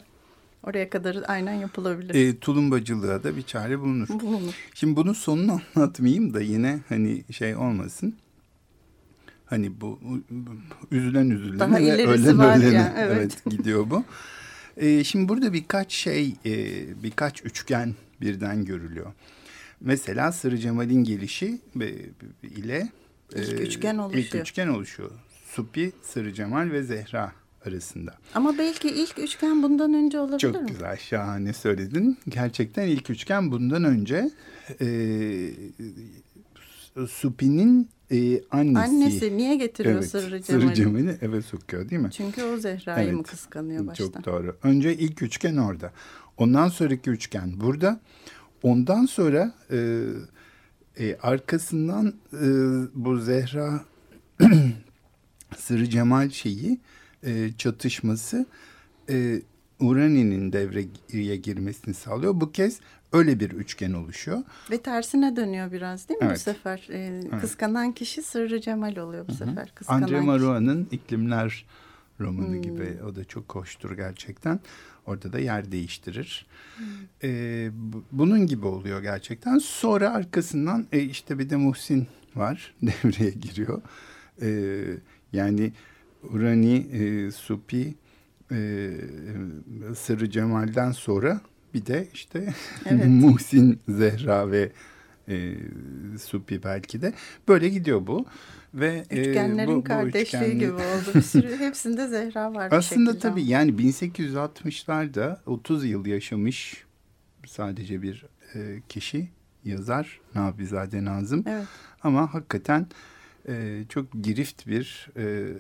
oraya 0.64 0.90
kadar 0.90 1.18
aynen 1.28 1.54
yapılabilir. 1.54 2.16
E, 2.16 2.38
tulumbacılığa 2.38 3.24
da 3.24 3.38
bir 3.38 3.42
çare 3.42 3.80
bulunur. 3.80 4.08
Bulunur. 4.10 4.54
Şimdi 4.74 4.96
bunun 4.96 5.14
sonunu 5.14 5.62
anlatmayayım 5.76 6.34
da 6.34 6.42
yine 6.42 6.80
hani 6.90 7.24
şey 7.32 7.56
olmasın. 7.56 8.16
Hani 9.52 9.82
bu 9.82 10.00
üzülen 10.92 11.30
üzülen 11.30 11.60
Daha 11.60 11.76
ve 11.76 12.08
ölen 12.08 12.40
ölene 12.40 12.76
yani, 12.76 12.94
evet. 12.98 13.18
evet 13.18 13.46
gidiyor 13.46 13.90
bu. 13.90 14.04
Ee, 14.78 15.04
şimdi 15.04 15.30
burada 15.30 15.54
birkaç 15.54 15.94
şey, 15.94 16.36
e, 16.46 16.54
birkaç 17.04 17.46
üçgen 17.46 17.96
birden 18.22 18.66
görülüyor. 18.66 19.14
Mesela 19.82 20.32
Sırrı 20.32 20.58
Cemal'in 20.58 21.04
gelişi 21.04 21.62
ile 22.44 22.90
ilk 23.36 23.50
e, 23.50 23.64
üçgen 23.64 23.98
oluşuyor. 23.98 24.26
İlk 24.26 24.36
üçgen 24.36 24.68
oluşuyor. 24.68 25.12
Supi, 25.46 25.92
Sırrı 26.02 26.34
Cemal 26.34 26.72
ve 26.72 26.84
Zehra 26.84 27.32
arasında. 27.66 28.18
Ama 28.36 28.58
belki 28.58 28.88
ilk 28.90 29.20
üçgen 29.20 29.64
bundan 29.64 29.94
önce 29.94 30.20
olabilir 30.20 30.40
Çok 30.40 30.54
mi? 30.54 30.60
Çok 30.60 30.68
güzel, 30.68 30.98
şahane 30.98 31.54
söyledin. 31.54 32.18
Gerçekten 32.28 32.88
ilk 32.88 33.10
üçgen 33.10 33.52
bundan 33.52 33.84
önce 33.84 34.32
e, 34.82 34.88
Supi'nin 37.10 37.90
e, 38.12 38.42
annesi. 38.52 38.80
Annesi 38.80 39.38
niye 39.38 39.56
getiriyor 39.56 39.96
evet, 39.96 40.10
Sırrı 40.10 40.42
Cemal'i? 40.42 40.64
Sırrı 40.64 40.74
Cemal'i 40.74 41.18
eve 41.22 41.42
sokuyor 41.42 41.90
değil 41.90 42.02
mi? 42.02 42.12
Çünkü 42.12 42.44
o 42.44 42.58
Zehra'yı 42.58 43.06
evet, 43.06 43.18
mı 43.18 43.24
kıskanıyor 43.24 43.88
başta? 43.88 44.04
Çok 44.04 44.26
doğru. 44.26 44.58
Önce 44.64 44.98
ilk 44.98 45.22
üçgen 45.22 45.58
orada. 45.58 45.92
Ondan 46.38 46.68
sonraki 46.68 47.10
üçgen 47.10 47.60
burada. 47.60 48.00
Ondan 48.64 49.06
sonra 49.06 49.54
e, 49.72 50.04
e, 51.00 51.18
arkasından 51.22 52.14
e, 52.34 52.48
bu 52.96 53.18
Zehra 53.18 53.84
Sırrı 55.58 55.90
Cemal 55.90 56.30
şeyi 56.30 56.80
e, 57.24 57.52
çatışması 57.58 58.46
e, 59.10 59.42
Urani'nin 59.82 60.54
devreye 60.54 61.36
girmesini 61.36 61.94
sağlıyor. 61.94 62.42
Bu 62.42 62.52
kez 62.52 62.80
öyle 63.14 63.40
bir 63.40 63.52
üçgen 63.52 63.94
oluşuyor. 63.94 64.44
Ve 64.72 64.82
tersine 64.82 65.36
dönüyor 65.36 65.72
biraz 65.72 66.10
değil 66.10 66.20
mi 66.20 66.26
evet. 66.26 66.38
bu 66.38 66.40
sefer? 66.40 66.88
Ee, 66.90 67.22
evet. 67.32 67.42
Kıskanan 67.42 67.92
kişi 67.92 68.22
Sırrı 68.22 68.62
Cemal 68.62 68.96
oluyor 68.96 69.28
bu 69.28 69.32
Hı 69.32 69.36
-hı. 69.36 69.38
sefer. 69.38 69.72
Kıskanan 69.76 70.02
Andre 70.02 70.20
Marua'nın 70.20 70.88
İklimler 70.92 71.66
romanı 72.20 72.48
hmm. 72.48 72.62
gibi. 72.62 72.98
O 73.10 73.16
da 73.16 73.24
çok 73.24 73.56
hoştur 73.56 73.92
gerçekten. 73.98 74.60
Orada 75.06 75.34
da 75.34 75.40
yer 75.40 75.72
değiştirir. 75.72 76.46
Hmm. 76.78 76.86
Ee, 77.24 77.72
bunun 78.12 78.48
gibi 78.48 78.68
oluyor 78.68 79.02
gerçekten. 79.02 79.58
Sonra 79.58 80.14
arkasından 80.14 80.88
e, 80.92 81.00
işte 81.00 81.40
bir 81.40 81.50
de 81.50 81.56
Muhsin 81.56 82.08
var. 82.36 82.74
Devreye 82.82 83.32
giriyor. 83.32 83.82
Ee, 84.42 84.84
yani 85.34 85.74
Urani, 86.24 86.76
e, 86.76 87.32
Supi, 87.32 87.96
e, 88.52 88.92
Sırrı 89.96 90.30
Cemal'den 90.30 90.92
sonra 90.92 91.42
bir 91.74 91.86
de 91.86 92.08
işte 92.14 92.54
evet. 92.86 93.06
Muhsin, 93.08 93.80
Zehra 93.88 94.52
ve 94.52 94.72
e, 95.28 95.54
Supi 96.20 96.64
belki 96.64 97.02
de 97.02 97.14
böyle 97.48 97.70
gidiyor 97.70 98.08
bu. 98.08 98.26
Ve 98.74 99.06
e, 99.10 99.20
Üçgenlerin 99.20 99.76
bu, 99.76 99.84
kardeşliği 99.84 100.42
bu 100.42 100.46
üçgenli... 100.46 100.60
gibi 100.60 100.74
oldu. 100.74 101.12
Bir 101.16 101.22
sürü 101.22 101.58
hepsinde 101.60 102.08
Zehra 102.08 102.54
var. 102.54 102.72
Aslında 102.72 103.20
tabii 103.20 103.44
yani 103.44 103.72
1860'larda 103.72 105.38
30 105.46 105.86
yıl 105.86 106.06
yaşamış 106.06 106.84
sadece 107.46 108.02
bir 108.02 108.26
e, 108.56 108.82
kişi 108.90 109.30
yazar 109.64 110.20
Nabizade 110.36 111.06
Nazım. 111.06 111.44
Evet. 111.48 111.66
Ama 112.04 112.34
hakikaten 112.34 112.88
e, 113.48 113.84
çok 113.90 114.24
girift 114.24 114.68
bir 114.68 115.10
e, 115.18 115.54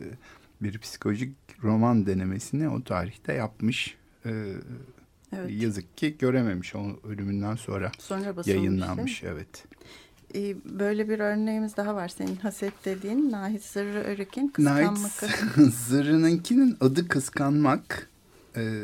bir 0.62 0.78
psikolojik 0.80 1.36
roman 1.64 2.06
denemesini 2.06 2.70
o 2.70 2.84
tarihte 2.84 3.34
yapmış. 3.34 3.98
E, 4.26 4.32
evet. 5.36 5.52
Yazık 5.52 5.98
ki 5.98 6.18
görememiş 6.18 6.76
o 6.76 7.00
ölümünden 7.04 7.56
sonra, 7.56 7.92
sonra 8.00 8.34
yayınlanmış. 8.46 9.24
Evet. 9.24 9.66
Ee, 10.36 10.56
böyle 10.66 11.10
bir 11.10 11.20
örneğimiz 11.20 11.78
daha 11.78 11.96
var 11.96 12.08
senin 12.08 12.36
haset 12.36 12.86
dediğin 12.86 13.32
Nahit 13.32 13.64
Zırrı 13.64 14.04
Örük'ün 14.04 14.48
kıskanmak. 14.48 15.24
Nahit 15.24 15.74
Zırrı'nınkinin 15.74 16.78
adı 16.82 17.08
kıskanmak. 17.08 18.10
Ee, 18.56 18.84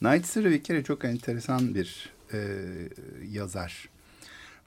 Nahit 0.00 0.26
Zırrı 0.26 0.50
bir 0.50 0.62
kere 0.62 0.84
çok 0.84 1.04
enteresan 1.04 1.74
bir 1.74 2.12
e, 2.32 2.38
yazar. 3.30 3.88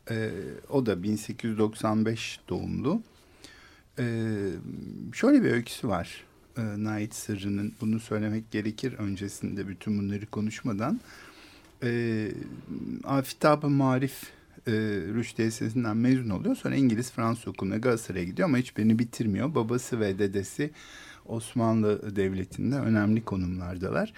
E, 0.09 0.29
o 0.69 0.85
da 0.85 1.03
1895 1.03 2.39
doğumlu. 2.49 3.01
E, 3.99 4.03
şöyle 5.13 5.43
bir 5.43 5.51
öyküsü 5.51 5.87
var. 5.87 6.23
E, 6.57 6.61
Nait 6.83 7.15
Sırrı'nın 7.15 7.73
bunu 7.81 7.99
söylemek 7.99 8.51
gerekir 8.51 8.93
öncesinde 8.93 9.67
bütün 9.67 9.99
bunları 9.99 10.25
konuşmadan. 10.25 10.99
E, 11.83 12.31
Afitab-ı 13.03 13.69
Marif 13.69 14.23
e, 14.67 14.71
Rüştü 15.13 15.43
Lisesi'nden 15.43 15.97
mezun 15.97 16.29
oluyor. 16.29 16.55
Sonra 16.55 16.75
İngiliz 16.75 17.11
Fransız 17.11 17.47
okuluna 17.47 17.77
Galatasaray'a 17.77 18.25
gidiyor 18.25 18.47
ama 18.47 18.57
hiçbirini 18.57 18.99
bitirmiyor. 18.99 19.55
Babası 19.55 19.99
ve 19.99 20.19
dedesi 20.19 20.71
Osmanlı 21.25 22.15
Devleti'nde 22.15 22.75
önemli 22.75 23.25
konumlardalar. 23.25 24.13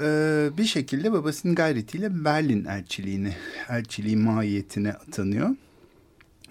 Ee, 0.00 0.50
bir 0.58 0.64
şekilde 0.64 1.12
babasının 1.12 1.54
gayretiyle 1.54 2.24
Berlin 2.24 2.64
elçiliğini, 2.64 3.36
elçiliği 3.68 4.16
mahiyetine 4.16 4.92
atanıyor. 4.92 5.50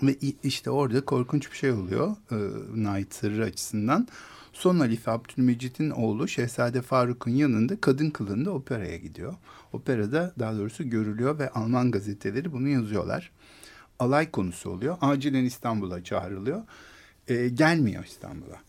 Ve 0.04 0.16
işte 0.44 0.70
orada 0.70 1.06
korkunç 1.06 1.52
bir 1.52 1.58
şey 1.58 1.72
oluyor 1.72 2.16
e, 2.32 2.36
Nait 2.84 3.14
Sırrı 3.14 3.44
açısından. 3.44 4.08
Son 4.54 4.80
Halife 4.80 5.12
Abdülmecit'in 5.12 5.90
oğlu 5.90 6.28
Şehzade 6.28 6.82
Faruk'un 6.82 7.32
yanında 7.32 7.82
kadın 7.82 8.10
kılığında 8.10 8.52
operaya 8.52 8.98
gidiyor. 8.98 9.36
Operada 9.74 10.34
daha 10.40 10.58
doğrusu 10.58 10.90
görülüyor 10.90 11.40
ve 11.40 11.50
Alman 11.50 11.92
gazeteleri 11.92 12.52
bunu 12.52 12.68
yazıyorlar. 12.68 13.32
Alay 14.00 14.32
konusu 14.32 14.70
oluyor. 14.70 14.98
Acilen 15.02 15.44
İstanbul'a 15.44 16.04
çağrılıyor. 16.04 16.62
E, 17.28 17.50
gelmiyor 17.50 18.06
İstanbul'a. 18.06 18.62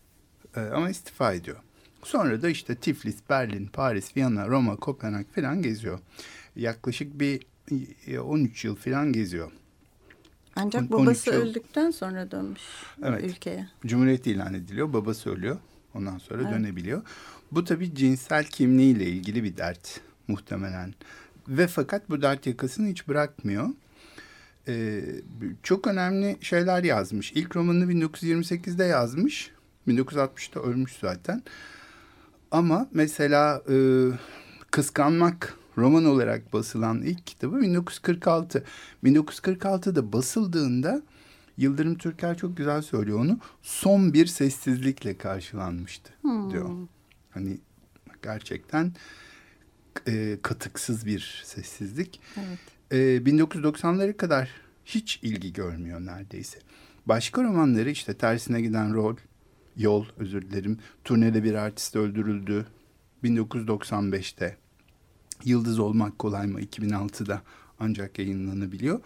E, 0.56 0.60
ama 0.60 0.90
istifa 0.90 1.32
ediyor. 1.32 1.56
Sonra 2.02 2.42
da 2.42 2.48
işte 2.48 2.74
Tiflis, 2.74 3.16
Berlin, 3.30 3.66
Paris, 3.66 4.16
Viyana, 4.16 4.48
Roma, 4.48 4.76
Kopenhag 4.76 5.26
falan 5.34 5.62
geziyor. 5.62 5.98
Yaklaşık 6.56 7.20
bir 7.20 7.46
13 8.18 8.64
yıl 8.64 8.76
falan 8.76 9.12
geziyor. 9.12 9.52
Ancak 10.58 10.92
babası 10.92 11.30
öldükten 11.30 11.90
sonra 11.90 12.30
dönmüş 12.30 12.62
evet. 13.02 13.24
ülkeye. 13.24 13.68
Cumhuriyet 13.86 14.26
ilan 14.26 14.54
ediliyor. 14.54 14.92
Babası 14.92 15.30
ölüyor. 15.30 15.56
Ondan 15.94 16.18
sonra 16.18 16.42
evet. 16.42 16.52
dönebiliyor. 16.52 17.02
Bu 17.52 17.64
tabii 17.64 17.94
cinsel 17.94 18.44
kimliğiyle 18.44 19.04
ilgili 19.04 19.44
bir 19.44 19.56
dert 19.56 20.00
muhtemelen. 20.28 20.94
Ve 21.48 21.66
fakat 21.66 22.10
bu 22.10 22.22
dert 22.22 22.46
yakasını 22.46 22.88
hiç 22.88 23.08
bırakmıyor. 23.08 23.68
Ee, 24.68 25.04
çok 25.62 25.86
önemli 25.86 26.36
şeyler 26.40 26.84
yazmış. 26.84 27.32
İlk 27.32 27.56
romanını 27.56 27.92
1928'de 27.92 28.84
yazmış. 28.84 29.50
1960'da 29.88 30.60
ölmüş 30.60 30.92
zaten. 31.00 31.42
Ama 32.50 32.88
mesela 32.92 33.62
e, 33.70 33.76
Kıskanmak 34.70 35.57
roman 35.78 36.04
olarak 36.04 36.52
basılan 36.52 37.02
ilk 37.02 37.26
kitabı 37.26 37.60
1946. 37.60 38.64
1946'da 39.04 40.12
basıldığında 40.12 41.02
Yıldırım 41.58 41.98
Türker 41.98 42.36
çok 42.36 42.56
güzel 42.56 42.82
söylüyor 42.82 43.18
onu. 43.18 43.38
Son 43.62 44.12
bir 44.12 44.26
sessizlikle 44.26 45.18
karşılanmıştı 45.18 46.12
hmm. 46.20 46.50
diyor. 46.50 46.70
Hani 47.30 47.58
gerçekten 48.22 48.92
e, 50.06 50.38
katıksız 50.42 51.06
bir 51.06 51.42
sessizlik. 51.44 52.20
Evet. 52.36 52.58
E, 52.90 52.96
1990'lara 53.30 54.16
kadar 54.16 54.50
hiç 54.84 55.20
ilgi 55.22 55.52
görmüyor 55.52 56.00
neredeyse. 56.00 56.58
Başka 57.06 57.44
romanları 57.44 57.90
işte 57.90 58.14
tersine 58.14 58.60
giden 58.60 58.94
rol, 58.94 59.16
yol 59.76 60.06
özür 60.16 60.42
dilerim. 60.42 60.78
Turnede 61.04 61.44
bir 61.44 61.54
artist 61.54 61.96
öldürüldü 61.96 62.66
1995'te. 63.24 64.56
Yıldız 65.44 65.78
Olmak 65.78 66.18
Kolay 66.18 66.46
mı 66.46 66.60
2006'da 66.60 67.42
ancak 67.80 68.18
yayınlanabiliyor. 68.18 69.00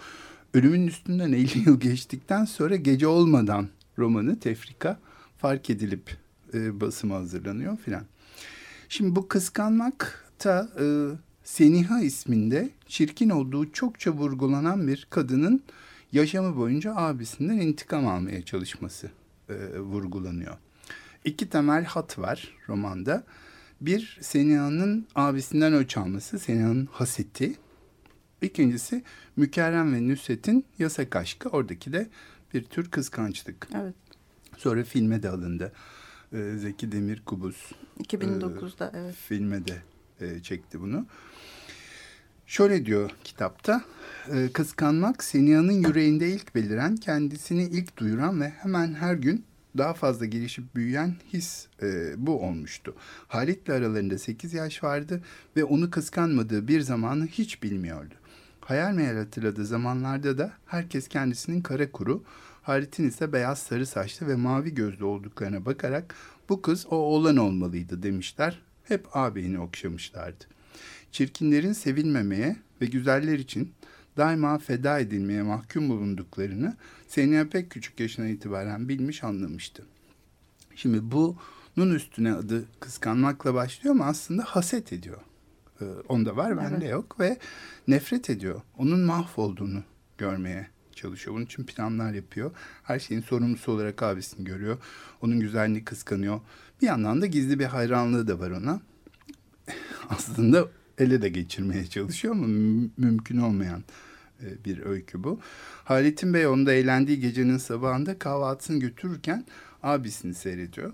Ölümün 0.54 0.86
üstünden 0.86 1.32
50 1.32 1.68
yıl 1.68 1.80
geçtikten 1.80 2.44
sonra 2.44 2.76
Gece 2.76 3.06
Olmadan 3.06 3.68
romanı 3.98 4.40
Tefrika 4.40 5.00
fark 5.38 5.70
edilip 5.70 6.16
e, 6.54 6.80
basıma 6.80 7.14
hazırlanıyor 7.14 7.76
filan. 7.76 8.04
Şimdi 8.88 9.16
bu 9.16 9.28
kıskanmakta 9.28 10.68
e, 10.80 10.84
Seniha 11.44 12.00
isminde 12.00 12.70
çirkin 12.86 13.30
olduğu 13.30 13.72
çokça 13.72 14.10
vurgulanan 14.10 14.86
bir 14.86 15.06
kadının 15.10 15.62
yaşamı 16.12 16.56
boyunca 16.56 16.96
abisinden 16.96 17.58
intikam 17.58 18.06
almaya 18.06 18.44
çalışması 18.44 19.10
e, 19.48 19.78
vurgulanıyor. 19.78 20.56
İki 21.24 21.48
temel 21.48 21.84
hat 21.84 22.18
var 22.18 22.48
romanda. 22.68 23.24
Bir 23.86 24.18
Seniha'nın 24.20 25.06
abisinden 25.14 25.72
öç 25.72 25.96
alması, 25.96 26.38
Seniha'nın 26.38 26.86
haseti. 26.92 27.54
İkincisi 28.42 29.02
Mükerrem 29.36 29.94
ve 29.94 30.08
Nusret'in 30.08 30.64
yasak 30.78 31.16
aşkı. 31.16 31.48
Oradaki 31.48 31.92
de 31.92 32.08
bir 32.54 32.64
tür 32.64 32.90
kıskançlık. 32.90 33.68
Evet. 33.74 33.94
Sonra 34.56 34.84
filme 34.84 35.22
de 35.22 35.28
alındı. 35.28 35.72
Ee, 36.32 36.54
Zeki 36.58 36.92
Demir 36.92 37.22
Kubus. 37.26 37.72
2009'da 38.00 38.86
e, 38.86 39.00
evet. 39.00 39.14
Filme 39.14 39.66
de 39.66 39.82
e, 40.20 40.42
çekti 40.42 40.80
bunu. 40.80 41.06
Şöyle 42.46 42.86
diyor 42.86 43.10
kitapta. 43.24 43.84
E, 44.32 44.48
kıskanmak 44.52 45.24
Seniha'nın 45.24 45.72
yüreğinde 45.72 46.30
ilk 46.30 46.54
beliren, 46.54 46.96
kendisini 46.96 47.62
ilk 47.62 47.96
duyuran 47.96 48.40
ve 48.40 48.48
hemen 48.48 48.94
her 48.94 49.14
gün 49.14 49.44
daha 49.78 49.94
fazla 49.94 50.26
gelişip 50.26 50.76
büyüyen 50.76 51.14
his 51.32 51.66
e, 51.82 52.14
bu 52.16 52.42
olmuştu. 52.42 52.94
Halit'le 53.28 53.68
aralarında 53.68 54.18
8 54.18 54.54
yaş 54.54 54.84
vardı 54.84 55.22
ve 55.56 55.64
onu 55.64 55.90
kıskanmadığı 55.90 56.68
bir 56.68 56.80
zamanı 56.80 57.26
hiç 57.26 57.62
bilmiyordu. 57.62 58.14
Hayal 58.60 58.92
meyal 58.92 59.16
hatırladığı 59.16 59.66
zamanlarda 59.66 60.38
da 60.38 60.52
herkes 60.66 61.08
kendisinin 61.08 61.62
kara 61.62 61.92
kuru, 61.92 62.24
Halit'in 62.62 63.08
ise 63.08 63.32
beyaz 63.32 63.58
sarı 63.58 63.86
saçlı 63.86 64.28
ve 64.28 64.34
mavi 64.34 64.74
gözlü 64.74 65.04
olduklarına 65.04 65.66
bakarak 65.66 66.14
bu 66.48 66.62
kız 66.62 66.86
o 66.90 66.96
oğlan 66.96 67.36
olmalıydı 67.36 68.02
demişler. 68.02 68.62
Hep 68.84 69.16
ağabeyini 69.16 69.58
okşamışlardı. 69.58 70.44
Çirkinlerin 71.12 71.72
sevilmemeye 71.72 72.56
ve 72.80 72.86
güzeller 72.86 73.38
için 73.38 73.72
daima 74.16 74.58
feda 74.58 74.98
edilmeye 74.98 75.42
mahkum 75.42 75.88
bulunduklarını 75.88 76.76
Seniha 77.08 77.48
pek 77.48 77.70
küçük 77.70 78.00
yaşına 78.00 78.28
itibaren 78.28 78.88
bilmiş 78.88 79.24
anlamıştı. 79.24 79.84
Şimdi 80.74 81.12
bunun 81.12 81.94
üstüne 81.94 82.32
adı 82.32 82.64
kıskanmakla 82.80 83.54
başlıyor 83.54 83.94
ama 83.94 84.04
aslında 84.04 84.42
haset 84.42 84.92
ediyor. 84.92 85.18
Ee, 85.80 85.84
onda 86.08 86.36
var 86.36 86.56
bende 86.56 86.76
evet. 86.76 86.90
yok 86.90 87.20
ve 87.20 87.38
nefret 87.88 88.30
ediyor. 88.30 88.60
Onun 88.78 89.00
mahvolduğunu 89.00 89.82
görmeye 90.18 90.66
çalışıyor. 90.94 91.36
Bunun 91.36 91.44
için 91.44 91.64
planlar 91.64 92.12
yapıyor. 92.12 92.50
Her 92.82 92.98
şeyin 92.98 93.20
sorumlusu 93.20 93.72
olarak 93.72 94.02
abisini 94.02 94.44
görüyor. 94.44 94.78
Onun 95.22 95.40
güzelliğini 95.40 95.84
kıskanıyor. 95.84 96.40
Bir 96.82 96.86
yandan 96.86 97.22
da 97.22 97.26
gizli 97.26 97.58
bir 97.58 97.64
hayranlığı 97.64 98.28
da 98.28 98.40
var 98.40 98.50
ona. 98.50 98.80
Aslında 100.08 100.68
ele 100.98 101.22
de 101.22 101.28
geçirmeye 101.28 101.86
çalışıyor 101.86 102.34
ama 102.34 102.46
mümkün 102.96 103.38
olmayan 103.38 103.84
e, 104.42 104.64
bir 104.64 104.86
öykü 104.86 105.24
bu. 105.24 105.40
Halit'in 105.84 106.34
Bey 106.34 106.46
onda 106.46 106.72
eğlendiği 106.72 107.20
gecenin 107.20 107.58
sabahında 107.58 108.18
kahvaltısını 108.18 108.80
götürürken 108.80 109.44
abisini 109.82 110.34
seyrediyor. 110.34 110.92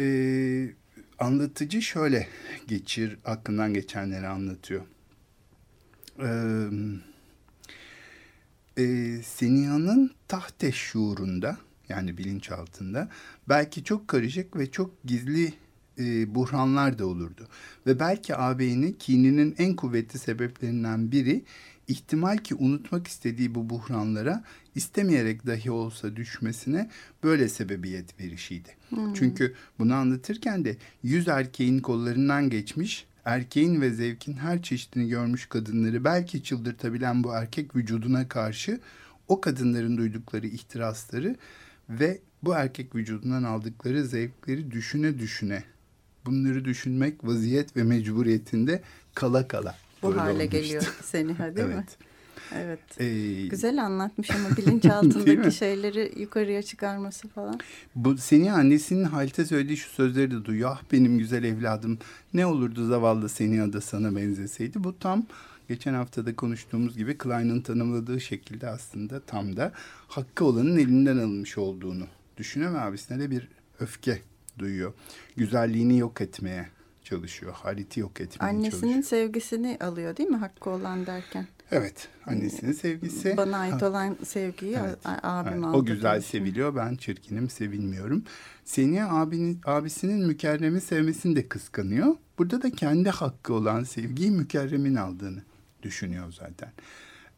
Ee, 0.00 0.70
anlatıcı 1.18 1.82
şöyle 1.82 2.28
geçir, 2.66 3.18
aklından 3.24 3.74
geçenleri 3.74 4.26
anlatıyor. 4.26 4.82
Ee, 6.22 6.68
e, 8.76 9.16
Seniha'nın 9.22 10.10
tahte 10.28 10.72
şuurunda 10.72 11.56
yani 11.88 12.18
bilinçaltında 12.18 13.08
belki 13.48 13.84
çok 13.84 14.08
karışık 14.08 14.56
ve 14.56 14.70
çok 14.70 15.02
gizli 15.04 15.54
e, 16.02 16.34
buhranlar 16.34 16.98
da 16.98 17.06
olurdu. 17.06 17.48
Ve 17.86 18.00
belki 18.00 18.36
ağabeyini 18.36 18.98
kininin 18.98 19.54
en 19.58 19.76
kuvvetli 19.76 20.18
sebeplerinden 20.18 21.12
biri 21.12 21.44
ihtimal 21.88 22.38
ki 22.38 22.54
unutmak 22.54 23.06
istediği 23.06 23.54
bu 23.54 23.70
buhranlara 23.70 24.44
istemeyerek 24.74 25.46
dahi 25.46 25.70
olsa 25.70 26.16
düşmesine 26.16 26.90
böyle 27.22 27.48
sebebiyet 27.48 28.20
verişiydi. 28.20 28.68
Hmm. 28.88 29.14
Çünkü 29.14 29.54
bunu 29.78 29.94
anlatırken 29.94 30.64
de 30.64 30.76
yüz 31.02 31.28
erkeğin 31.28 31.78
kollarından 31.78 32.50
geçmiş, 32.50 33.06
erkeğin 33.24 33.80
ve 33.80 33.90
zevkin 33.90 34.32
her 34.32 34.62
çeşidini 34.62 35.08
görmüş 35.08 35.46
kadınları 35.46 36.04
belki 36.04 36.42
çıldırtabilen 36.42 37.24
bu 37.24 37.32
erkek 37.32 37.76
vücuduna 37.76 38.28
karşı 38.28 38.80
o 39.28 39.40
kadınların 39.40 39.96
duydukları 39.96 40.46
ihtirasları 40.46 41.36
ve 41.88 42.20
bu 42.42 42.54
erkek 42.54 42.94
vücudundan 42.94 43.42
aldıkları 43.42 44.04
zevkleri 44.04 44.70
düşüne 44.70 45.18
düşüne 45.18 45.64
bunları 46.26 46.64
düşünmek 46.64 47.24
vaziyet 47.24 47.76
ve 47.76 47.82
mecburiyetinde 47.82 48.82
kala 49.14 49.48
kala. 49.48 49.74
Bu 50.02 50.08
böyle 50.08 50.20
hale 50.20 50.32
olmuştu. 50.32 50.50
geliyor 50.50 50.82
Seniha 51.02 51.56
değil 51.56 51.68
mi? 51.68 51.74
Evet. 51.74 51.98
Evet. 52.56 53.00
Ee, 53.00 53.46
Güzel 53.46 53.84
anlatmış 53.84 54.30
ama 54.30 54.56
bilinçaltındaki 54.56 55.52
şeyleri 55.56 56.12
yukarıya 56.20 56.62
çıkarması 56.62 57.28
falan. 57.28 57.60
Bu 57.94 58.16
seni 58.18 58.52
annesinin 58.52 59.04
Halit'e 59.04 59.44
söylediği 59.44 59.76
şu 59.76 59.90
sözleri 59.90 60.30
de 60.30 60.44
duyuyor. 60.44 60.70
Ah 60.72 60.82
benim 60.92 61.18
güzel 61.18 61.44
evladım 61.44 61.98
ne 62.34 62.46
olurdu 62.46 62.86
zavallı 62.86 63.28
seni 63.28 63.72
da 63.72 63.80
sana 63.80 64.16
benzeseydi. 64.16 64.84
Bu 64.84 64.98
tam 64.98 65.26
geçen 65.68 65.94
haftada 65.94 66.36
konuştuğumuz 66.36 66.96
gibi 66.96 67.18
Klein'ın 67.18 67.60
tanımladığı 67.60 68.20
şekilde 68.20 68.68
aslında 68.68 69.20
tam 69.20 69.56
da 69.56 69.72
hakkı 70.08 70.44
olanın 70.44 70.76
elinden 70.76 71.16
alınmış 71.16 71.58
olduğunu 71.58 72.06
düşünüyor 72.36 72.74
ve 72.74 72.80
abisine 72.80 73.18
de 73.20 73.30
bir 73.30 73.48
öfke 73.80 74.22
duyuyor. 74.58 74.92
Güzelliğini 75.36 75.98
yok 75.98 76.20
etmeye 76.20 76.68
çalışıyor. 77.04 77.52
Halit'i 77.52 78.00
yok 78.00 78.20
etmeye 78.20 78.48
Annesinin 78.50 78.72
çalışıyor. 78.80 79.02
sevgisini 79.02 79.78
alıyor 79.80 80.16
değil 80.16 80.28
mi 80.28 80.36
hakkı 80.36 80.70
olan 80.70 81.06
derken? 81.06 81.46
Evet 81.70 82.08
annesinin 82.26 82.72
sevgisi. 82.72 83.36
Bana 83.36 83.58
ait 83.58 83.82
olan 83.82 84.16
sevgiyi 84.24 84.76
Evet. 84.84 84.98
abim 85.04 85.52
Evet, 85.52 85.64
aldı. 85.64 85.76
o 85.76 85.84
güzel 85.84 86.12
diyorsun. 86.12 86.30
seviliyor. 86.30 86.76
Ben 86.76 86.96
çirkinim, 86.96 87.50
sevilmiyorum. 87.50 88.24
Seni 88.64 89.04
abinin, 89.04 89.60
abisinin 89.64 90.26
mükerremi 90.26 90.80
sevmesini 90.80 91.36
de 91.36 91.48
kıskanıyor. 91.48 92.16
Burada 92.38 92.62
da 92.62 92.70
kendi 92.70 93.10
hakkı 93.10 93.54
olan 93.54 93.84
sevgiyi 93.84 94.30
mükerremin 94.30 94.94
aldığını 94.94 95.42
düşünüyor 95.82 96.32
zaten. 96.32 96.72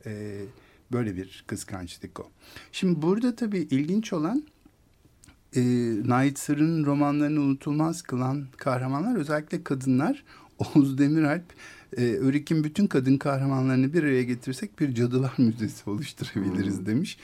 Ee, 0.07 0.40
böyle 0.92 1.16
bir 1.16 1.44
kıskançlık 1.46 2.20
o. 2.20 2.31
Şimdi 2.72 3.03
burada 3.03 3.37
tabii 3.37 3.59
ilginç 3.59 4.12
olan 4.12 4.44
e, 5.56 5.60
Nait 6.04 6.38
Sırrı'nın 6.38 6.84
romanlarını 6.84 7.40
unutulmaz 7.40 8.02
kılan 8.02 8.46
kahramanlar 8.56 9.16
özellikle 9.16 9.64
kadınlar. 9.64 10.24
Oğuz 10.58 10.98
Demiralp, 10.98 11.44
e, 11.96 12.02
Örik'in 12.02 12.64
bütün 12.64 12.86
kadın 12.86 13.18
kahramanlarını 13.18 13.92
bir 13.92 14.02
araya 14.02 14.22
getirsek 14.22 14.80
bir 14.80 14.94
cadılar 14.94 15.34
müzesi 15.38 15.90
oluşturabiliriz 15.90 16.86
demiş. 16.86 17.18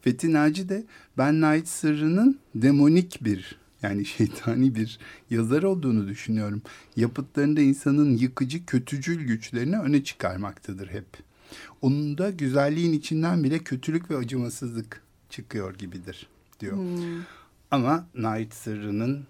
Fethi 0.00 0.32
Naci 0.32 0.68
de 0.68 0.84
ben 1.18 1.40
Nait 1.40 1.68
Sırrı'nın 1.68 2.38
demonik 2.54 3.24
bir 3.24 3.58
yani 3.82 4.04
şeytani 4.04 4.74
bir 4.74 4.98
yazar 5.30 5.62
olduğunu 5.62 6.08
düşünüyorum. 6.08 6.62
Yapıtlarında 6.96 7.60
insanın 7.60 8.16
yıkıcı, 8.16 8.66
kötücül 8.66 9.26
güçlerini 9.26 9.78
öne 9.78 10.04
çıkarmaktadır 10.04 10.88
hep. 10.88 11.06
Onun 11.82 12.18
da 12.18 12.30
güzelliğin 12.30 12.92
içinden 12.92 13.44
bile 13.44 13.58
kötülük 13.58 14.10
ve 14.10 14.16
acımasızlık 14.16 15.02
çıkıyor 15.30 15.74
gibidir 15.74 16.26
diyor. 16.60 16.76
Hmm. 16.76 17.22
Ama 17.70 18.06
Nait 18.14 18.54
Sırrı'nın 18.54 19.26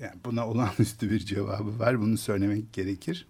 yani 0.00 0.14
buna 0.24 0.48
olağanüstü 0.48 1.10
bir 1.10 1.18
cevabı 1.18 1.78
var. 1.78 2.00
Bunu 2.00 2.18
söylemek 2.18 2.72
gerekir. 2.72 3.26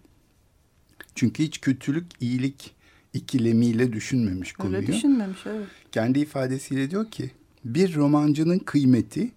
Çünkü 1.15 1.43
hiç 1.43 1.61
kötülük, 1.61 2.05
iyilik 2.19 2.75
ikilemiyle 3.13 3.93
düşünmemiş 3.93 4.53
konuyu. 4.53 4.77
Öyle 4.77 4.87
düşünmemiş 4.87 5.39
evet. 5.45 5.67
Kendi 5.91 6.19
ifadesiyle 6.19 6.91
diyor 6.91 7.11
ki 7.11 7.31
bir 7.65 7.95
romancının 7.95 8.59
kıymeti 8.59 9.31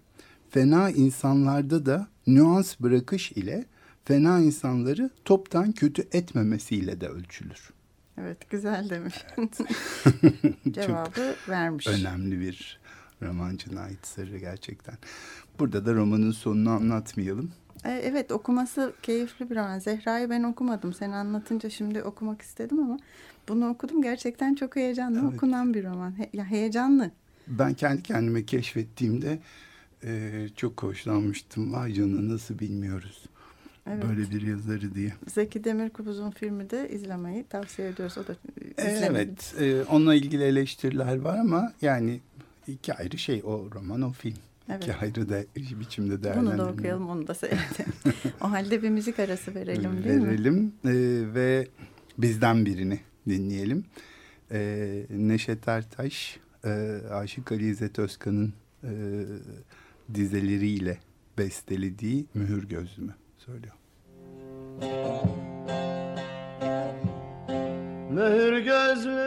fena 0.49 0.89
insanlarda 0.89 1.85
da 1.85 2.07
nüans 2.27 2.79
bırakış 2.79 3.31
ile 3.31 3.65
fena 4.05 4.39
insanları 4.39 5.09
toptan 5.25 5.71
kötü 5.71 6.07
etmemesiyle 6.11 7.01
de 7.01 7.07
ölçülür. 7.07 7.69
Evet 8.17 8.49
güzel 8.49 8.89
demiş. 8.89 9.15
Cevabı 10.71 11.35
vermiş. 11.49 11.87
Önemli 11.87 12.39
bir 12.39 12.80
romancına 13.21 13.81
ait 13.81 14.07
sırrı 14.07 14.37
gerçekten. 14.37 14.95
Burada 15.59 15.85
da 15.85 15.93
romanın 15.93 16.31
sonunu 16.31 16.69
anlatmayalım. 16.69 17.51
E, 17.85 17.91
Evet 17.91 18.31
okuması 18.31 18.93
keyifli 19.01 19.49
bir 19.49 19.55
roman. 19.55 19.79
Zehra'yı 19.79 20.29
ben 20.29 20.43
okumadım. 20.43 20.93
Sen 20.93 21.11
anlatınca 21.11 21.69
şimdi 21.69 22.03
okumak 22.03 22.41
istedim 22.41 22.79
ama 22.79 22.97
bunu 23.49 23.69
okudum. 23.69 24.01
Gerçekten 24.01 24.55
çok 24.55 24.75
heyecanlı 24.75 25.19
Evet. 25.23 25.33
okunan 25.35 25.73
bir 25.73 25.83
roman. 25.83 26.19
He- 26.19 26.29
ya 26.33 26.45
heyecanlı. 26.45 27.11
Ben 27.47 27.73
kendi 27.73 28.03
kendime 28.03 28.45
keşfettiğimde 28.45 29.39
e, 30.03 30.31
çok 30.55 30.83
hoşlanmıştım. 30.83 31.73
Vay 31.73 31.93
canına 31.93 32.33
nasıl 32.33 32.59
bilmiyoruz 32.59 33.25
Evet. 33.87 34.03
böyle 34.09 34.31
bir 34.31 34.41
yazarı 34.41 34.95
diye. 34.95 35.13
Zeki 35.27 35.63
Demirkubuz'un 35.63 36.31
filmi 36.31 36.69
de 36.69 36.89
izlemeyi 36.89 37.43
tavsiye 37.43 37.87
ediyoruz. 37.87 38.17
O 38.17 38.27
da 38.27 38.35
e, 38.77 38.95
izlemedi. 38.95 39.17
Evet, 39.19 39.55
e, 39.59 39.83
onunla 39.83 40.15
ilgili 40.15 40.43
eleştiriler 40.43 41.19
var 41.19 41.37
ama 41.39 41.73
yani 41.81 42.19
iki 42.71 42.93
ayrı 42.93 43.17
şey 43.17 43.41
o 43.45 43.69
roman 43.75 44.01
o 44.01 44.11
film. 44.11 44.37
Evet. 44.69 44.83
İki 44.83 44.95
ayrı 44.95 45.29
da 45.29 45.43
biçimde 45.55 46.13
Bunu 46.13 46.23
değerlendirme. 46.23 46.57
da 46.57 46.67
okuyalım, 46.71 47.09
onu 47.09 47.27
da 47.27 47.33
seyredelim. 47.33 47.93
o 48.41 48.51
halde 48.51 48.83
bir 48.83 48.89
müzik 48.89 49.19
arası 49.19 49.55
verelim 49.55 50.03
değil 50.03 50.15
mi? 50.15 50.27
Verelim 50.27 50.73
e, 50.85 50.91
ve 51.35 51.67
bizden 52.17 52.65
birini 52.65 52.99
dinleyelim. 53.29 53.85
E, 54.51 55.05
Neşet 55.09 55.67
Ertaş, 55.67 56.39
e, 56.65 56.99
Aşık 57.11 57.51
Ali 57.51 57.69
İzzet 57.69 57.99
Özkan'ın 57.99 58.53
e, 58.83 58.91
dizeleriyle 60.13 60.97
bestelediği 61.37 62.25
Mühür 62.33 62.69
Gözlümü 62.69 63.15
söylüyor. 63.37 63.73
Mühür 68.11 68.57
gözlüm 68.59 69.19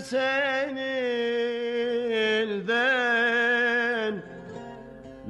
seni 0.00 1.01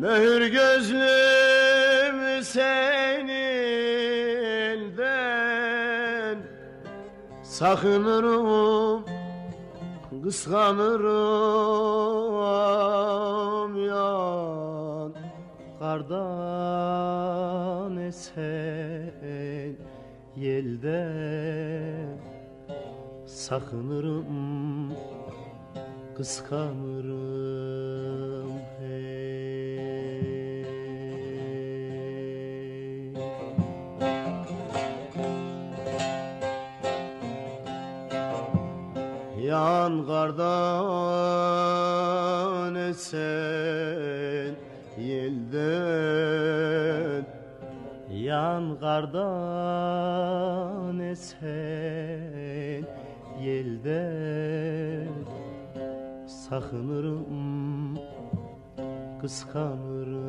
Mühür 0.03 0.47
gözlüm 0.47 2.21
elden 4.79 4.99
Sakınırım 7.43 9.05
kıskanırım 10.23 11.07
yan 13.87 15.13
Kardan 15.79 16.37
esen 17.97 19.13
yelden. 20.37 22.19
Sakınırım 23.27 24.93
kıskanırım 26.17 28.12
Yan 39.63 39.95
kardan 40.11 41.55
esen 42.91 44.53
yelden. 45.09 47.23
Yan 48.29 48.65
kardan 48.83 50.97
esen 51.13 52.83
yelden. 53.47 55.15
Sakınırım 56.27 57.99
kıskanırım 59.21 60.22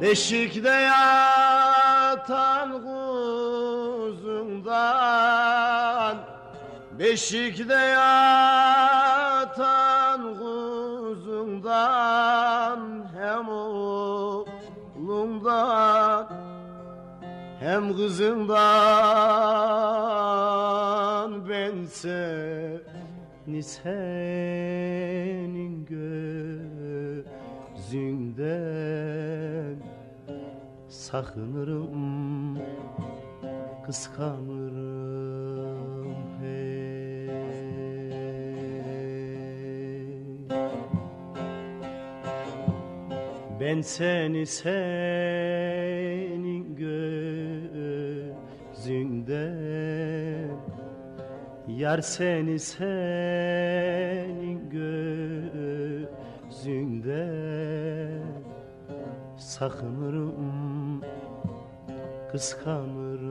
Beşikte 0.09 0.69
yatan 0.69 2.69
kuzundan 4.01 6.17
Beşikte 6.99 7.73
yatan 7.73 8.61
kuzundan 10.39 11.99
Hem 13.19 13.49
oğlundan 13.49 14.49
hem 17.59 17.97
kızından 17.97 18.49
Ben 21.49 21.85
seni 21.85 23.63
senin 23.63 23.98
seni 43.89 44.45
senin 44.45 45.55
gözünden 48.75 49.49
Yar 51.67 52.01
seni 52.01 52.59
senin 52.59 53.89
gözünden 56.49 57.29
Sakınırım, 59.37 61.01
kıskanırım 62.31 63.28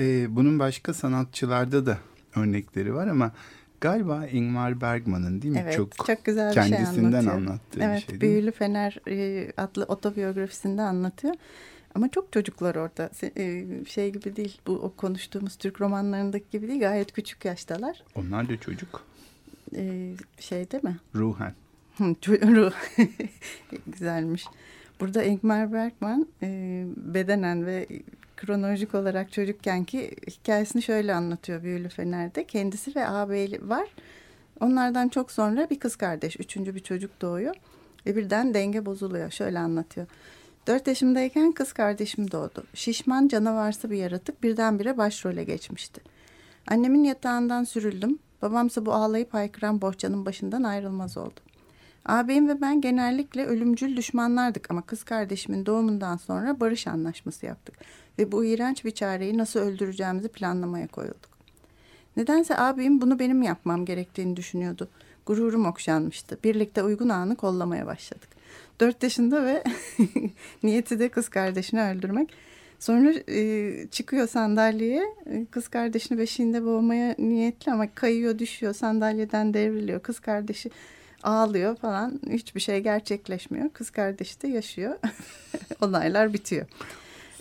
E, 0.00 0.36
bunun 0.36 0.58
başka 0.58 0.94
sanatçılarda 0.94 1.86
da 1.86 1.98
örnekleri 2.36 2.94
var 2.94 3.06
ama 3.06 3.32
galiba 3.80 4.26
Ingmar 4.26 4.80
Bergman'ın 4.80 5.42
değil 5.42 5.54
mi? 5.54 5.60
Evet, 5.64 5.74
çok, 5.76 6.06
çok 6.06 6.24
güzel 6.24 6.56
bir 6.56 6.60
şey 6.60 6.70
kendisinden 6.70 7.26
anlattığı 7.26 7.80
evet, 7.82 8.02
bir 8.02 8.06
şey 8.12 8.20
Büyülü? 8.20 8.52
Fener 8.52 8.98
e, 9.08 9.48
adlı 9.56 9.84
otobiyografisinde 9.84 10.82
anlatıyor. 10.82 11.34
Ama 11.94 12.08
çok 12.10 12.32
çocuklar 12.32 12.74
orada. 12.74 13.10
E, 13.36 13.64
Şey 13.88 14.12
gibi 14.12 14.36
değil, 14.36 14.60
bu 14.66 14.72
o 14.72 14.92
konuştuğumuz 14.96 15.56
Türk 15.56 15.80
romanlarındaki 15.80 16.44
gibi 16.52 16.68
değil. 16.68 16.80
Gayet 16.80 17.12
küçük 17.12 17.44
yaştalar. 17.44 18.04
Onlar 18.14 18.48
da 18.48 18.56
çocuk. 18.56 19.02
E, 19.76 20.12
Şey 20.40 20.70
değil 20.70 20.84
mi? 20.84 20.96
Ruhen. 21.14 21.54
Ço- 21.98 22.72
Güzelmiş. 23.86 24.44
Burada 25.00 25.22
Ingmar 25.22 25.72
Bergman 25.72 26.26
e, 26.42 26.84
bedenen 26.96 27.66
ve 27.66 27.86
kronolojik 28.36 28.94
olarak 28.94 29.32
çocukkenki 29.32 30.16
hikayesini 30.26 30.82
şöyle 30.82 31.14
anlatıyor 31.14 31.62
Büyülü 31.62 31.88
Fener'de. 31.88 32.44
Kendisi 32.44 32.96
ve 32.96 33.08
ağabeyi 33.08 33.68
var. 33.68 33.88
Onlardan 34.60 35.08
çok 35.08 35.30
sonra 35.30 35.70
bir 35.70 35.78
kız 35.78 35.96
kardeş, 35.96 36.40
üçüncü 36.40 36.74
bir 36.74 36.80
çocuk 36.80 37.20
doğuyor. 37.20 37.54
Ve 38.06 38.16
birden 38.16 38.54
denge 38.54 38.86
bozuluyor. 38.86 39.30
Şöyle 39.30 39.58
anlatıyor. 39.58 40.06
Dört 40.66 40.86
yaşımdayken 40.86 41.52
kız 41.52 41.72
kardeşim 41.72 42.30
doğdu. 42.30 42.64
Şişman 42.74 43.28
canavarsı 43.28 43.90
bir 43.90 43.96
yaratık 43.96 44.42
birdenbire 44.42 44.98
başrole 44.98 45.44
geçmişti. 45.44 46.00
Annemin 46.66 47.04
yatağından 47.04 47.64
sürüldüm. 47.64 48.18
Babamsa 48.42 48.86
bu 48.86 48.92
ağlayıp 48.92 49.34
haykıran 49.34 49.80
bohçanın 49.80 50.26
başından 50.26 50.62
ayrılmaz 50.62 51.16
oldu. 51.16 51.40
Ağabeyim 52.04 52.48
ve 52.48 52.60
ben 52.60 52.80
genellikle 52.80 53.46
ölümcül 53.46 53.96
düşmanlardık 53.96 54.70
ama 54.70 54.82
kız 54.82 55.04
kardeşimin 55.04 55.66
doğumundan 55.66 56.16
sonra 56.16 56.60
barış 56.60 56.86
anlaşması 56.86 57.46
yaptık. 57.46 57.74
Ve 58.18 58.32
bu 58.32 58.44
iğrenç 58.44 58.84
bir 58.84 58.90
çareyi 58.90 59.38
nasıl 59.38 59.60
öldüreceğimizi 59.60 60.28
planlamaya 60.28 60.86
koyulduk. 60.86 61.30
Nedense 62.16 62.56
abim 62.56 63.00
bunu 63.00 63.18
benim 63.18 63.42
yapmam 63.42 63.84
gerektiğini 63.84 64.36
düşünüyordu. 64.36 64.88
Gururum 65.26 65.66
okşanmıştı. 65.66 66.38
Birlikte 66.44 66.82
uygun 66.82 67.08
anı 67.08 67.36
kollamaya 67.36 67.86
başladık. 67.86 68.28
Dört 68.80 69.02
yaşında 69.02 69.44
ve 69.44 69.64
niyeti 70.62 70.98
de 70.98 71.08
kız 71.08 71.28
kardeşini 71.28 71.82
öldürmek. 71.82 72.34
Sonra 72.78 73.12
e, 73.28 73.86
çıkıyor 73.90 74.28
sandalyeye. 74.28 75.04
E, 75.26 75.46
Kız 75.50 75.68
kardeşini 75.68 76.18
beşiğinde 76.18 76.64
boğmaya 76.64 77.14
niyetli 77.18 77.72
ama 77.72 77.94
kayıyor, 77.94 78.38
düşüyor, 78.38 78.74
sandalyeden 78.74 79.54
devriliyor. 79.54 80.00
Kız 80.00 80.20
kardeşi 80.20 80.70
ağlıyor 81.22 81.76
falan. 81.76 82.20
Hiçbir 82.30 82.60
şey 82.60 82.80
gerçekleşmiyor. 82.80 83.70
Kız 83.72 83.90
kardeşi 83.90 84.42
de 84.42 84.48
yaşıyor. 84.48 84.96
Olaylar 85.80 86.32
bitiyor. 86.32 86.66